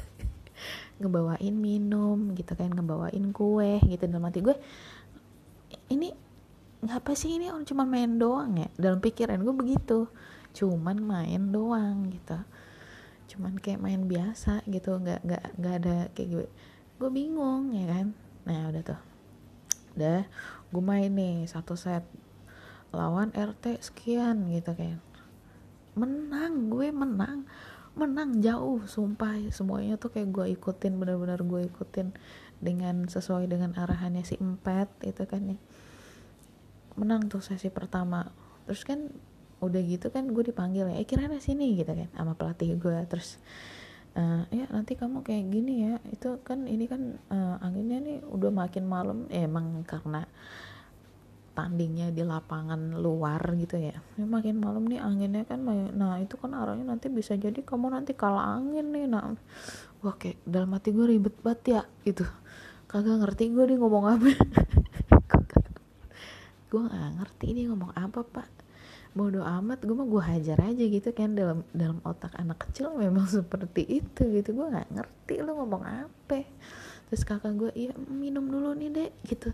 ngebawain 1.00 1.56
minum 1.56 2.32
gitu 2.34 2.58
kan 2.58 2.74
ngebawain 2.74 3.32
kue 3.32 3.80
gitu. 3.86 4.04
Dalam 4.10 4.26
hati 4.26 4.42
gue 4.42 4.56
ini 5.94 6.10
ngapa 6.86 7.14
sih 7.14 7.38
ini? 7.38 7.54
Orang 7.54 7.66
cuma 7.70 7.86
main 7.86 8.18
doang 8.18 8.58
ya? 8.58 8.70
Dalam 8.76 9.00
pikiran 9.00 9.42
gue 9.42 9.56
begitu. 9.56 10.10
Cuman 10.56 10.98
main 11.02 11.52
doang 11.54 12.10
gitu. 12.10 12.38
Cuman 13.36 13.60
kayak 13.62 13.82
main 13.82 14.10
biasa 14.10 14.66
gitu. 14.66 14.98
Nggak 14.98 15.22
nggak 15.26 15.44
nggak 15.62 15.74
ada 15.84 15.98
kayak 16.18 16.30
gue 16.34 16.48
gue 16.96 17.10
bingung 17.14 17.76
ya 17.76 17.86
kan. 17.92 18.08
Nah 18.48 18.74
udah 18.74 18.84
tuh. 18.84 19.02
Udah 20.00 20.24
gue 20.74 20.84
main 20.84 21.12
nih 21.12 21.46
satu 21.46 21.78
set 21.78 22.04
lawan 22.94 23.34
RT 23.34 23.82
sekian 23.82 24.50
gitu 24.52 24.76
kan. 24.76 25.00
Menang 25.96 26.70
gue 26.70 26.92
menang. 26.92 27.48
Menang 27.96 28.44
jauh 28.44 28.84
sumpah. 28.84 29.40
Semuanya 29.50 29.96
tuh 29.96 30.12
kayak 30.12 30.30
gue 30.30 30.46
ikutin 30.60 31.00
benar-benar 31.00 31.40
gue 31.42 31.66
ikutin 31.72 32.12
dengan 32.60 33.08
sesuai 33.08 33.48
dengan 33.48 33.72
arahannya 33.76 34.24
si 34.28 34.36
empat 34.36 34.92
itu 35.08 35.24
kan 35.24 35.56
ya. 35.56 35.60
Menang 37.00 37.32
tuh 37.32 37.40
sesi 37.40 37.72
pertama. 37.72 38.28
Terus 38.68 38.84
kan 38.84 39.12
udah 39.64 39.82
gitu 39.82 40.12
kan 40.12 40.28
gue 40.28 40.52
dipanggil 40.52 40.92
ya 40.92 41.00
eh 41.00 41.08
kirana 41.08 41.40
sini 41.40 41.80
gitu 41.80 41.96
kan 41.96 42.12
sama 42.12 42.36
pelatih 42.36 42.76
gue. 42.76 43.00
Terus 43.08 43.40
uh, 44.20 44.44
ya 44.52 44.68
nanti 44.72 45.00
kamu 45.00 45.24
kayak 45.24 45.46
gini 45.48 45.74
ya. 45.88 45.96
Itu 46.12 46.44
kan 46.44 46.68
ini 46.68 46.92
kan 46.92 47.16
uh, 47.32 47.64
anginnya 47.64 48.04
nih 48.04 48.18
udah 48.28 48.52
makin 48.52 48.84
malam. 48.88 49.32
Ya, 49.32 49.48
emang 49.48 49.88
karena 49.88 50.28
tandingnya 51.56 52.12
di 52.12 52.22
lapangan 52.22 53.00
luar 53.00 53.40
gitu 53.56 53.80
ya. 53.80 53.96
ya 54.20 54.26
makin 54.28 54.60
malam 54.60 54.84
nih 54.92 55.00
anginnya 55.00 55.48
kan 55.48 55.64
nah 55.96 56.20
itu 56.20 56.36
kan 56.36 56.52
arahnya 56.52 56.84
nanti 56.84 57.08
bisa 57.08 57.40
jadi 57.40 57.56
kamu 57.64 57.96
nanti 57.96 58.12
kalah 58.12 58.60
angin 58.60 58.92
nih 58.92 59.08
nah. 59.08 59.34
Wah 60.04 60.14
kayak 60.20 60.44
dalam 60.46 60.76
hati 60.76 60.94
gue 60.94 61.08
ribet 61.08 61.34
banget 61.42 61.62
ya 61.66 61.82
gitu. 62.06 62.28
Kagak 62.86 63.26
ngerti 63.26 63.50
gue 63.50 63.66
dia 63.66 63.78
ngomong 63.82 64.06
apa. 64.06 64.28
Gue 66.70 66.82
gak 66.92 67.12
ngerti 67.18 67.48
dia 67.56 67.66
ngomong 67.72 67.96
apa 67.96 68.20
pak. 68.22 68.52
Bodoh 69.16 69.48
amat 69.48 69.80
gue 69.88 69.96
mah 69.96 70.06
gue 70.06 70.22
hajar 70.22 70.60
aja 70.60 70.84
gitu 70.84 71.10
kan. 71.16 71.34
Dalam 71.34 71.66
dalam 71.72 72.04
otak 72.06 72.36
anak 72.38 72.68
kecil 72.68 72.94
memang 73.00 73.26
seperti 73.42 74.04
itu 74.04 74.22
gitu. 74.30 74.54
Gue 74.54 74.70
nggak 74.70 74.92
ngerti 74.92 75.42
lo 75.42 75.58
ngomong 75.58 75.84
apa 75.88 76.44
terus 77.10 77.22
kakak 77.22 77.54
gue 77.54 77.72
iya 77.78 77.94
minum 78.10 78.50
dulu 78.50 78.74
nih 78.74 78.90
dek 78.90 79.12
gitu. 79.30 79.54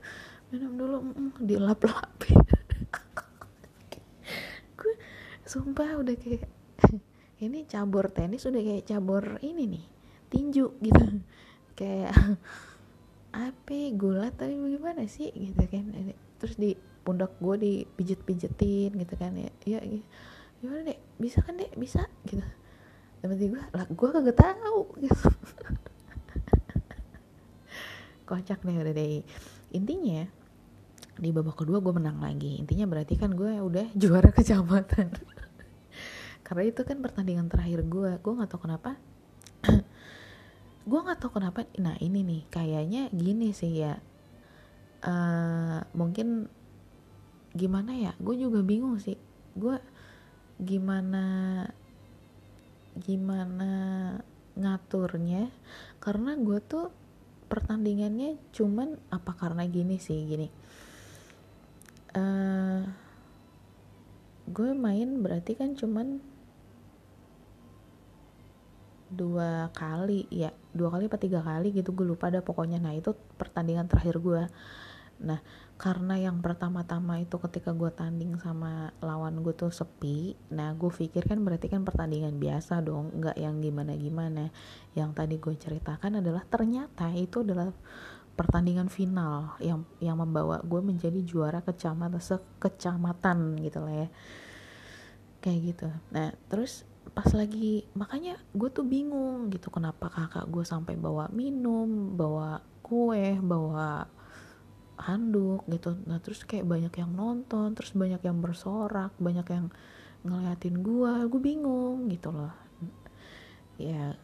Minum 0.52 0.72
dulu 0.76 0.98
mm, 1.04 1.32
dilap-lapin. 1.44 2.40
Gue 4.80 4.94
sumpah 5.44 6.00
udah 6.00 6.16
kayak 6.16 6.48
ini 7.46 7.68
cabur 7.68 8.12
tenis 8.12 8.48
udah 8.48 8.60
kayak 8.60 8.88
cabur 8.88 9.40
ini 9.44 9.64
nih 9.68 9.86
tinju 10.32 10.80
gitu. 10.80 11.06
Kayak 11.82 12.14
apa 13.32 13.80
gulat 13.96 14.36
tapi 14.38 14.54
bagaimana 14.54 15.08
sih? 15.08 15.32
Gitu 15.32 15.64
kan. 15.66 15.88
Terus 16.38 16.56
di 16.60 16.76
pundak 17.02 17.34
gue 17.42 17.56
dipijet-pijetin 17.58 18.96
gitu 18.96 19.16
kan. 19.18 19.34
Ya 19.36 19.50
ya 19.66 19.80
gimana 20.62 20.94
deh 20.94 21.00
bisa 21.18 21.42
kan 21.42 21.58
deh 21.58 21.72
bisa? 21.74 22.06
Gitu. 22.28 22.44
Tapi 23.24 23.34
gue 23.38 23.64
lah 23.72 23.88
gue 23.88 24.10
kagak 24.12 24.40
tahu 24.40 25.00
gitu 25.00 25.30
kocak 28.32 28.64
deh 28.64 28.72
udah 28.80 28.96
deh. 28.96 29.20
Intinya 29.76 30.24
di 31.20 31.30
babak 31.36 31.60
kedua 31.60 31.84
gue 31.84 31.92
menang 31.92 32.24
lagi. 32.24 32.56
Intinya 32.56 32.88
berarti 32.88 33.20
kan 33.20 33.36
gue 33.36 33.60
udah 33.60 33.92
juara 34.02 34.32
kecamatan. 34.32 35.12
Karena 36.48 36.64
itu 36.64 36.82
kan 36.88 37.04
pertandingan 37.04 37.52
terakhir 37.52 37.84
gue 37.84 38.12
gue 38.24 38.34
nggak 38.40 38.50
tahu 38.56 38.72
kenapa. 38.72 38.96
Gue 40.82 40.98
nggak 40.98 41.22
tahu 41.22 41.38
kenapa 41.38 41.62
nah 41.78 41.94
ini 42.02 42.26
nih 42.26 42.42
kayaknya 42.50 43.14
gini 43.14 43.54
sih 43.54 43.86
ya. 43.86 44.02
Uh, 45.06 45.86
mungkin 45.94 46.50
gimana 47.54 47.94
ya? 47.94 48.12
Gue 48.18 48.42
juga 48.42 48.66
bingung 48.66 48.98
sih. 48.98 49.14
Gue 49.54 49.78
gimana 50.58 51.70
gimana 52.98 53.72
ngaturnya? 54.58 55.54
Karena 56.02 56.34
gue 56.34 56.58
tuh 56.66 56.90
pertandingannya 57.52 58.40
cuman 58.56 58.96
apa 59.12 59.36
karena 59.36 59.68
gini 59.68 60.00
sih 60.00 60.24
gini. 60.24 60.48
Uh, 62.16 62.88
gue 64.48 64.72
main 64.72 65.20
berarti 65.20 65.60
kan 65.60 65.76
cuman 65.76 66.24
dua 69.12 69.68
kali 69.76 70.24
ya 70.32 70.56
dua 70.72 70.88
kali 70.96 71.12
apa 71.12 71.20
tiga 71.20 71.44
kali 71.44 71.76
gitu 71.76 71.92
gue 71.92 72.08
lupa 72.08 72.32
ada 72.32 72.40
pokoknya. 72.40 72.80
Nah 72.80 72.96
itu 72.96 73.12
pertandingan 73.36 73.92
terakhir 73.92 74.24
gue. 74.24 74.48
Nah 75.28 75.44
karena 75.82 76.14
yang 76.14 76.46
pertama-tama 76.46 77.18
itu 77.18 77.42
ketika 77.42 77.74
gue 77.74 77.90
tanding 77.90 78.38
sama 78.38 78.94
lawan 79.02 79.42
gue 79.42 79.50
tuh 79.58 79.74
sepi 79.74 80.38
nah 80.54 80.78
gue 80.78 80.94
pikir 80.94 81.26
kan 81.26 81.42
berarti 81.42 81.74
kan 81.74 81.82
pertandingan 81.82 82.38
biasa 82.38 82.86
dong 82.86 83.10
nggak 83.18 83.34
yang 83.42 83.58
gimana-gimana. 83.58 84.54
Yang 84.94 85.10
tadi 85.18 85.36
gue 85.42 85.56
ceritakan 85.58 86.22
adalah 86.22 86.46
ternyata 86.46 87.10
itu 87.18 87.42
adalah 87.42 87.74
pertandingan 88.38 88.94
final 88.94 89.58
yang 89.58 89.82
yang 89.98 90.22
membawa 90.22 90.62
gue 90.62 90.86
menjadi 90.86 91.18
juara 91.26 91.66
kecamatan 91.66 92.22
sekecamatan 92.22 93.58
gitu 93.66 93.82
lah 93.82 94.06
ya. 94.06 94.10
Kayak 95.42 95.60
gitu. 95.66 95.90
Nah 96.14 96.30
terus 96.46 96.86
pas 97.18 97.34
lagi 97.34 97.90
makanya 97.98 98.38
gue 98.54 98.70
tuh 98.70 98.86
bingung 98.86 99.50
gitu 99.50 99.74
kenapa 99.74 100.14
kakak 100.14 100.46
gue 100.46 100.62
sampai 100.62 100.94
bawa 100.94 101.26
minum 101.34 102.14
bawa 102.14 102.62
kue 102.86 103.34
bawa 103.42 104.06
handuk 105.00 105.66
gitu. 105.70 105.96
Nah 106.06 106.20
terus 106.20 106.44
kayak 106.44 106.68
banyak 106.68 106.94
yang 106.98 107.12
nonton 107.14 107.74
terus 107.74 107.96
banyak 107.96 108.22
yang 108.22 108.38
bersorak 108.40 109.16
banyak 109.18 109.48
yang 109.48 109.66
ngeliatin 110.22 110.82
gue 110.82 111.14
gue 111.28 111.42
bingung 111.42 112.10
gitu 112.12 112.30
loh. 112.30 112.54
Ya 113.82 114.16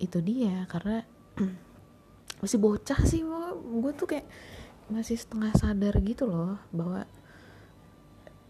itu 0.00 0.18
dia 0.24 0.64
karena 0.66 1.04
masih 2.42 2.58
bocah 2.60 3.00
sih 3.04 3.24
gue 3.24 3.92
tuh 3.96 4.08
kayak 4.08 4.26
masih 4.92 5.16
setengah 5.16 5.52
sadar 5.56 5.96
gitu 6.04 6.28
loh 6.28 6.60
bahwa 6.68 7.08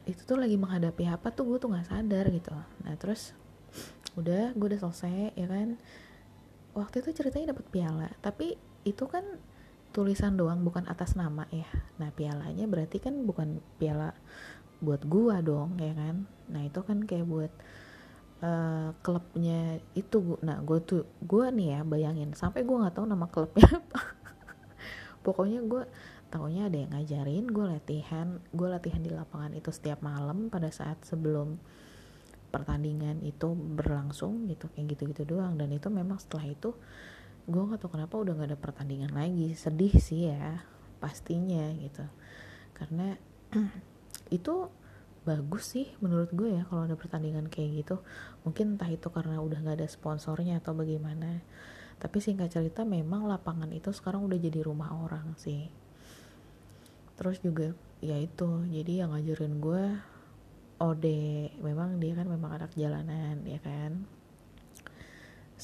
itu 0.04 0.20
tuh 0.26 0.36
lagi 0.36 0.58
menghadapi 0.58 1.08
apa 1.08 1.32
tuh 1.32 1.48
gue 1.48 1.58
tuh 1.58 1.70
nggak 1.72 1.88
sadar 1.90 2.24
gitu. 2.30 2.54
Nah 2.86 2.94
terus 2.98 3.34
udah 4.20 4.54
gue 4.54 4.66
udah 4.70 4.80
selesai 4.80 5.34
ya 5.34 5.46
kan. 5.50 5.78
Waktu 6.74 7.06
itu 7.06 7.22
ceritanya 7.22 7.54
dapat 7.54 7.66
piala 7.70 8.10
tapi 8.22 8.58
itu 8.82 9.06
kan 9.06 9.22
tulisan 9.94 10.34
doang 10.34 10.66
bukan 10.66 10.90
atas 10.90 11.14
nama 11.14 11.46
ya 11.54 11.70
nah 12.02 12.10
pialanya 12.10 12.66
berarti 12.66 12.98
kan 12.98 13.22
bukan 13.22 13.62
piala 13.78 14.12
buat 14.84 15.02
gua 15.08 15.40
dong 15.40 15.80
ya 15.80 15.96
kan? 15.96 16.28
Nah 16.52 16.62
itu 16.68 16.80
kan 16.84 17.08
kayak 17.08 17.24
buat 17.24 17.52
uh, 18.44 18.92
klubnya 19.00 19.80
itu. 19.96 20.36
Nah 20.44 20.60
gue 20.60 20.78
tuh 20.84 21.08
gue 21.24 21.46
nih 21.48 21.78
ya 21.78 21.80
bayangin 21.88 22.36
sampai 22.36 22.68
gue 22.68 22.76
nggak 22.76 23.00
tahu 23.00 23.08
nama 23.08 23.26
klubnya 23.32 23.68
pokoknya 25.24 25.64
gue 25.64 25.82
tahunya 26.28 26.68
ada 26.68 26.76
yang 26.76 26.90
ngajarin 26.92 27.46
gue 27.48 27.64
latihan 27.64 28.28
gue 28.52 28.68
latihan 28.68 29.00
di 29.00 29.08
lapangan 29.08 29.56
itu 29.56 29.72
setiap 29.72 30.04
malam 30.04 30.52
pada 30.52 30.68
saat 30.68 31.00
sebelum 31.06 31.56
pertandingan 32.52 33.24
itu 33.24 33.50
berlangsung 33.56 34.46
gitu 34.52 34.70
kayak 34.76 34.94
gitu-gitu 34.94 35.24
doang. 35.26 35.56
Dan 35.56 35.72
itu 35.74 35.88
memang 35.88 36.20
setelah 36.20 36.46
itu 36.52 36.70
gue 37.44 37.62
gak 37.68 37.80
tau 37.84 37.92
kenapa 37.92 38.16
udah 38.16 38.32
gak 38.36 38.48
ada 38.52 38.58
pertandingan 38.58 39.12
lagi. 39.12 39.52
Sedih 39.52 39.92
sih 40.00 40.32
ya 40.32 40.64
pastinya 40.98 41.68
gitu. 41.76 42.04
Karena 42.72 43.12
itu 44.36 44.54
bagus 45.24 45.72
sih 45.72 45.88
menurut 46.04 46.28
gue 46.36 46.52
ya 46.60 46.68
kalau 46.68 46.88
ada 46.88 46.96
pertandingan 46.96 47.52
kayak 47.52 47.84
gitu. 47.84 47.96
Mungkin 48.48 48.76
entah 48.76 48.88
itu 48.88 49.08
karena 49.12 49.40
udah 49.40 49.60
gak 49.60 49.76
ada 49.80 49.88
sponsornya 49.88 50.64
atau 50.64 50.72
bagaimana. 50.72 51.44
Tapi 52.00 52.18
singkat 52.18 52.52
cerita 52.52 52.82
memang 52.82 53.28
lapangan 53.28 53.70
itu 53.70 53.92
sekarang 53.92 54.24
udah 54.24 54.40
jadi 54.40 54.64
rumah 54.64 54.92
orang 54.96 55.36
sih. 55.36 55.68
Terus 57.20 57.44
juga 57.44 57.76
ya 58.00 58.16
itu. 58.16 58.64
Jadi 58.72 59.04
yang 59.04 59.12
ngajarin 59.12 59.60
gue 59.60 59.84
Ode. 60.80 61.54
Memang 61.60 62.00
dia 62.00 62.16
kan 62.16 62.26
memang 62.26 62.56
anak 62.56 62.72
jalanan 62.74 63.44
ya 63.44 63.60
kan 63.60 64.23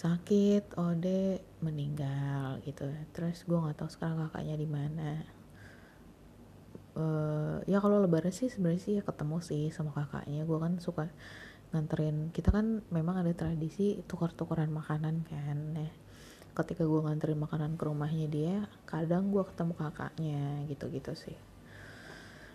sakit 0.01 0.81
Ode 0.81 1.45
meninggal 1.61 2.65
gitu. 2.65 2.89
Terus 3.13 3.45
gue 3.45 3.59
nggak 3.61 3.85
tahu 3.85 3.91
sekarang 3.93 4.25
kakaknya 4.25 4.57
di 4.57 4.69
mana. 4.69 5.11
Uh, 6.97 7.61
ya 7.69 7.79
kalau 7.79 8.01
lebaran 8.03 8.33
sih 8.33 8.49
sebenarnya 8.49 8.81
sih 8.81 8.93
ya 8.97 9.03
ketemu 9.05 9.37
sih 9.45 9.69
sama 9.69 9.93
kakaknya. 9.93 10.49
Gue 10.49 10.57
kan 10.57 10.81
suka 10.81 11.13
nganterin 11.77 12.33
kita 12.33 12.49
kan 12.51 12.81
memang 12.89 13.21
ada 13.21 13.31
tradisi 13.37 14.01
tukar-tukaran 14.09 14.73
makanan 14.73 15.29
kan. 15.29 15.59
Ya 15.77 15.93
ketika 16.57 16.83
gue 16.83 17.01
nganterin 17.05 17.39
makanan 17.39 17.77
ke 17.79 17.85
rumahnya 17.87 18.27
dia 18.27 18.57
kadang 18.89 19.31
gue 19.31 19.45
ketemu 19.45 19.73
kakaknya 19.77 20.65
gitu-gitu 20.73 21.13
sih. 21.13 21.37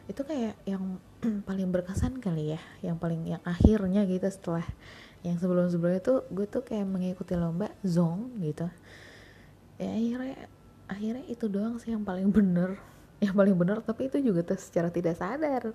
Itu 0.09 0.25
kayak 0.25 0.57
yang 0.65 0.97
paling 1.47 1.69
berkesan 1.69 2.17
kali 2.17 2.57
ya 2.57 2.61
yang 2.81 2.97
paling 2.97 3.21
yang 3.37 3.43
akhirnya 3.45 4.01
gitu 4.09 4.25
setelah 4.33 4.65
yang 5.25 5.41
sebelum 5.41 5.65
sebelumnya 5.73 6.01
tuh 6.05 6.21
gue 6.29 6.45
tuh 6.45 6.61
kayak 6.61 6.85
mengikuti 6.85 7.33
lomba 7.33 7.73
zong 7.81 8.37
gitu. 8.45 8.69
Ya 9.81 9.89
akhirnya 9.89 10.37
akhirnya 10.85 11.25
itu 11.25 11.45
doang 11.49 11.81
sih 11.81 11.91
yang 11.91 12.05
paling 12.05 12.29
bener. 12.29 12.77
Yang 13.17 13.33
paling 13.33 13.55
bener 13.57 13.77
tapi 13.81 14.05
itu 14.07 14.21
juga 14.21 14.45
tuh 14.45 14.61
secara 14.61 14.93
tidak 14.93 15.17
sadar. 15.17 15.73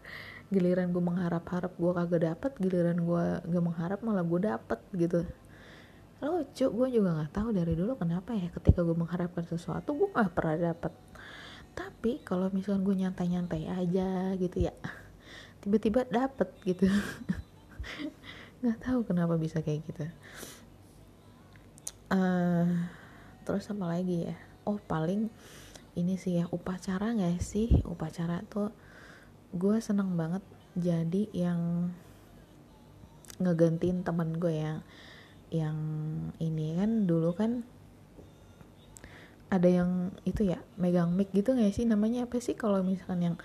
Giliran 0.54 0.94
gue 0.94 1.02
mengharap-harap 1.02 1.74
gue 1.74 1.92
kagak 1.98 2.22
dapet 2.30 2.52
giliran 2.62 2.98
gue 3.02 3.24
gak 3.42 3.64
mengharap 3.64 3.98
malah 4.06 4.22
gue 4.22 4.40
dapet 4.46 4.78
gitu. 4.94 5.26
Lucu 6.22 6.66
gue 6.70 6.88
juga 6.94 7.16
nggak 7.16 7.32
tahu 7.34 7.48
dari 7.50 7.74
dulu 7.74 7.98
kenapa 7.98 8.36
ya 8.38 8.52
ketika 8.54 8.86
gue 8.86 8.94
mengharapkan 8.94 9.42
sesuatu 9.50 9.98
gue 9.98 10.08
gak 10.14 10.30
pernah 10.30 10.70
dapet. 10.70 10.94
Tapi 11.74 12.22
kalau 12.22 12.46
misalnya 12.54 12.86
gue 12.86 12.94
nyantai-nyantai 13.02 13.66
aja 13.66 14.38
gitu 14.38 14.70
ya 14.70 14.74
tiba-tiba 15.60 16.08
dapet 16.08 16.48
gitu 16.64 16.88
nggak 18.60 18.78
tahu 18.84 19.00
kenapa 19.08 19.40
bisa 19.40 19.64
kayak 19.64 19.84
gitu. 19.88 20.04
Uh, 22.12 22.68
terus 23.48 23.70
apa 23.72 23.84
lagi 23.88 24.28
ya. 24.28 24.36
Oh 24.68 24.76
paling 24.76 25.32
ini 25.96 26.20
sih 26.20 26.40
ya 26.40 26.48
upacara 26.52 27.16
nggak 27.16 27.40
sih? 27.40 27.80
Upacara 27.88 28.44
tuh 28.46 28.72
gue 29.56 29.76
seneng 29.82 30.14
banget 30.14 30.44
jadi 30.78 31.26
yang 31.34 31.90
ngegantiin 33.40 34.04
temen 34.04 34.36
gue 34.36 34.52
yang 34.52 34.78
yang 35.50 35.78
ini 36.38 36.78
kan 36.78 37.10
dulu 37.10 37.34
kan 37.34 37.66
ada 39.50 39.66
yang 39.66 40.14
itu 40.22 40.46
ya 40.46 40.62
megang 40.78 41.10
mic 41.10 41.34
gitu 41.34 41.58
gak 41.58 41.74
sih 41.74 41.82
namanya? 41.82 42.28
Apa 42.28 42.38
sih 42.38 42.54
kalau 42.54 42.86
misalkan 42.86 43.34
yang 43.34 43.36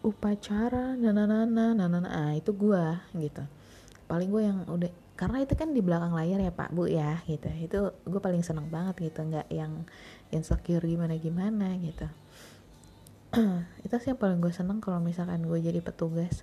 upacara 0.00 0.94
nana 0.94 1.26
nana 1.26 1.74
nana 1.76 2.08
ah 2.08 2.32
itu 2.32 2.56
gua 2.56 3.04
gitu 3.12 3.44
paling 4.10 4.26
gue 4.26 4.42
yang 4.42 4.58
udah 4.66 4.90
karena 5.14 5.38
itu 5.46 5.54
kan 5.54 5.70
di 5.70 5.78
belakang 5.78 6.10
layar 6.16 6.42
ya 6.42 6.50
pak 6.50 6.74
bu 6.74 6.90
ya 6.90 7.22
gitu. 7.30 7.46
Itu 7.46 7.78
gue 8.08 8.20
paling 8.20 8.42
seneng 8.42 8.66
banget 8.66 8.98
gitu 9.12 9.22
nggak 9.22 9.46
yang 9.54 9.86
insecure 10.34 10.82
gimana 10.82 11.14
gimana 11.14 11.78
gitu. 11.78 12.10
Itu 13.86 13.94
sih 14.02 14.10
yang 14.10 14.18
paling 14.18 14.42
gue 14.42 14.50
seneng 14.50 14.82
kalau 14.82 14.98
misalkan 14.98 15.46
gue 15.46 15.58
jadi 15.62 15.78
petugas. 15.78 16.42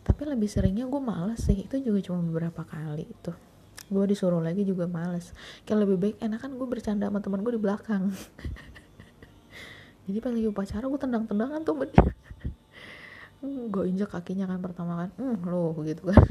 Tapi 0.00 0.24
lebih 0.24 0.48
seringnya 0.48 0.88
gue 0.88 1.02
males 1.02 1.44
sih 1.44 1.62
itu 1.62 1.78
juga 1.78 2.02
cuma 2.02 2.18
beberapa 2.26 2.66
kali 2.66 3.06
itu 3.06 3.30
gue 3.92 4.04
disuruh 4.08 4.40
lagi 4.40 4.64
juga 4.64 4.88
males. 4.88 5.36
Kayak 5.68 5.84
lebih 5.84 5.96
baik 6.00 6.16
enakan 6.24 6.56
gue 6.56 6.66
bercanda 6.66 7.06
sama 7.12 7.20
teman 7.20 7.44
gue 7.44 7.54
di 7.54 7.62
belakang. 7.62 8.08
Jadi 10.08 10.18
pas 10.18 10.32
lagi 10.32 10.48
upacara 10.48 10.84
gue 10.88 11.00
tendang-tendangan 11.00 11.60
tuh 11.62 11.74
gue 13.42 13.84
injak 13.90 14.10
kakinya 14.14 14.46
kan 14.46 14.62
pertama 14.62 14.92
kan 15.02 15.10
hmm 15.18 15.50
lo 15.50 15.74
gitu 15.82 16.06
kan 16.10 16.22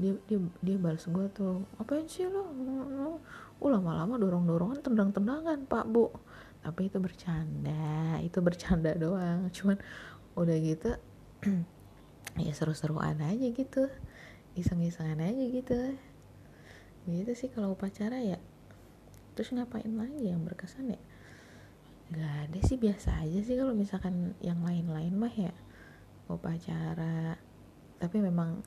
dia 0.00 0.16
dia 0.24 0.40
dia 0.64 0.76
balas 0.80 1.04
gue 1.04 1.26
tuh 1.36 1.68
apain 1.76 2.08
sih 2.08 2.24
lo? 2.24 2.48
Uh, 3.60 3.68
lama-lama 3.68 4.16
dorong-dorongan 4.16 4.80
tendang-tendangan 4.80 5.68
pak 5.68 5.84
bu. 5.84 6.08
Tapi 6.64 6.88
itu 6.88 6.96
bercanda 6.96 8.16
itu 8.24 8.38
bercanda 8.40 8.96
doang. 8.96 9.52
Cuman 9.52 9.76
udah 10.40 10.56
gitu 10.56 10.96
ya 12.44 12.52
seru-seruan 12.56 13.20
aja 13.20 13.46
gitu 13.52 13.92
iseng-isengan 14.56 15.20
aja 15.20 15.44
gitu. 15.52 15.78
Gitu 17.04 17.32
sih 17.36 17.48
kalau 17.52 17.76
upacara 17.76 18.16
ya. 18.24 18.40
Terus 19.36 19.52
ngapain 19.52 19.92
lagi 19.92 20.32
yang 20.32 20.42
berkesan 20.48 20.96
ya? 20.96 21.00
Nggak 22.10 22.34
ada 22.48 22.58
sih 22.66 22.76
biasa 22.80 23.22
aja 23.22 23.40
sih 23.44 23.54
kalau 23.54 23.76
misalkan 23.76 24.34
yang 24.40 24.64
lain-lain 24.64 25.14
mah 25.14 25.32
ya 25.32 25.52
upacara. 26.32 27.36
Tapi 28.00 28.16
memang 28.24 28.64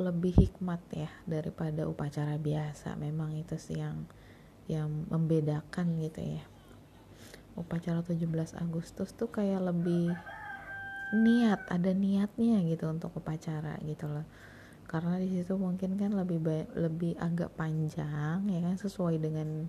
lebih 0.00 0.32
hikmat 0.32 0.80
ya 0.96 1.10
daripada 1.28 1.84
upacara 1.84 2.40
biasa. 2.40 2.96
Memang 2.96 3.36
itu 3.36 3.60
sih 3.60 3.78
yang 3.78 4.08
yang 4.66 4.88
membedakan 5.12 6.00
gitu 6.00 6.40
ya. 6.40 6.44
Upacara 7.58 8.00
17 8.00 8.56
Agustus 8.56 9.12
tuh 9.12 9.28
kayak 9.28 9.60
lebih 9.60 10.14
niat 11.10 11.60
ada 11.66 11.90
niatnya 11.90 12.62
gitu 12.64 12.88
untuk 12.88 13.12
upacara 13.18 13.76
gitu 13.84 14.08
loh. 14.08 14.24
Karena 14.88 15.18
di 15.18 15.28
situ 15.30 15.54
mungkin 15.58 15.98
kan 16.00 16.14
lebih 16.14 16.38
baik, 16.42 16.68
lebih 16.74 17.12
agak 17.18 17.54
panjang 17.54 18.42
ya 18.46 18.60
kan 18.62 18.74
sesuai 18.78 19.18
dengan 19.22 19.68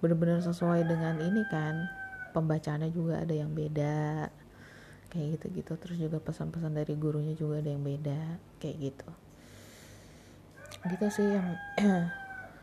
benar-benar 0.00 0.42
sesuai 0.42 0.84
dengan 0.88 1.20
ini 1.22 1.44
kan. 1.46 1.86
Pembacaannya 2.32 2.92
juga 2.92 3.24
ada 3.24 3.32
yang 3.32 3.52
beda 3.52 4.28
kayak 5.12 5.40
gitu-gitu. 5.40 5.72
Terus 5.76 5.96
juga 6.00 6.18
pesan-pesan 6.20 6.76
dari 6.76 6.92
gurunya 6.96 7.32
juga 7.36 7.60
ada 7.60 7.70
yang 7.72 7.84
beda 7.84 8.40
kayak 8.60 8.76
gitu 8.92 9.27
gitu 10.86 11.06
sih 11.10 11.26
yang 11.26 11.58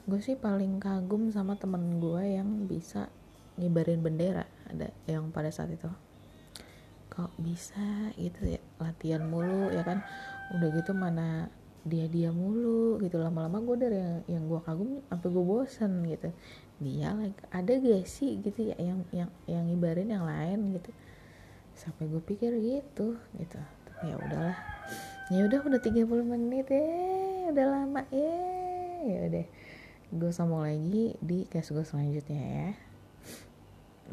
gue 0.09 0.19
sih 0.21 0.39
paling 0.39 0.79
kagum 0.79 1.27
sama 1.33 1.59
temen 1.59 1.99
gue 1.99 2.23
yang 2.39 2.69
bisa 2.69 3.11
ngibarin 3.59 3.99
bendera. 3.99 4.47
Ada 4.71 4.91
yang 5.09 5.31
pada 5.35 5.51
saat 5.51 5.71
itu 5.75 5.89
kok 7.11 7.31
bisa? 7.39 8.11
gitu 8.19 8.55
ya 8.55 8.61
latihan 8.79 9.23
mulu 9.27 9.71
ya 9.71 9.83
kan? 9.83 10.03
Udah 10.55 10.69
gitu 10.71 10.91
mana 10.95 11.51
dia 11.83 12.07
dia 12.07 12.31
mulu 12.31 13.01
gitu. 13.03 13.19
Lama-lama 13.19 13.59
gue 13.63 13.75
dari 13.87 13.97
yang 13.99 14.17
yang 14.27 14.43
gue 14.47 14.59
kagum 14.63 15.03
sampai 15.11 15.27
gue 15.31 15.43
bosen 15.43 15.91
gitu. 16.07 16.29
Dia 16.79 17.15
like 17.15 17.39
ada 17.51 17.71
gak 17.75 18.07
sih? 18.07 18.39
gitu 18.39 18.71
ya 18.71 18.75
yang 18.79 19.03
yang 19.11 19.31
yang 19.47 19.63
ngibarin 19.67 20.11
yang 20.11 20.23
lain 20.23 20.75
gitu. 20.79 20.91
Sampai 21.75 22.07
gue 22.07 22.23
pikir 22.23 22.55
gitu 22.63 23.19
gitu. 23.35 23.59
Tapi 23.59 24.03
ya 24.11 24.15
udahlah 24.19 24.59
ya 25.33 25.41
udah 25.45 25.59
udah 25.65 25.81
30 25.81 26.05
menit. 26.25 26.67
Ya 26.69 27.49
udah 27.53 27.65
lama. 27.65 28.01
Ya 28.09 28.37
ya 29.05 29.19
udah 29.29 29.45
gue 30.15 30.31
sambung 30.31 30.63
lagi 30.63 31.17
di 31.21 31.45
case 31.49 31.73
gue 31.73 31.85
selanjutnya 31.85 32.41
ya. 32.41 32.69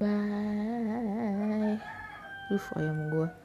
Bye. 0.00 1.76
Uh 2.52 2.66
ayam 2.76 3.08
gue 3.08 3.41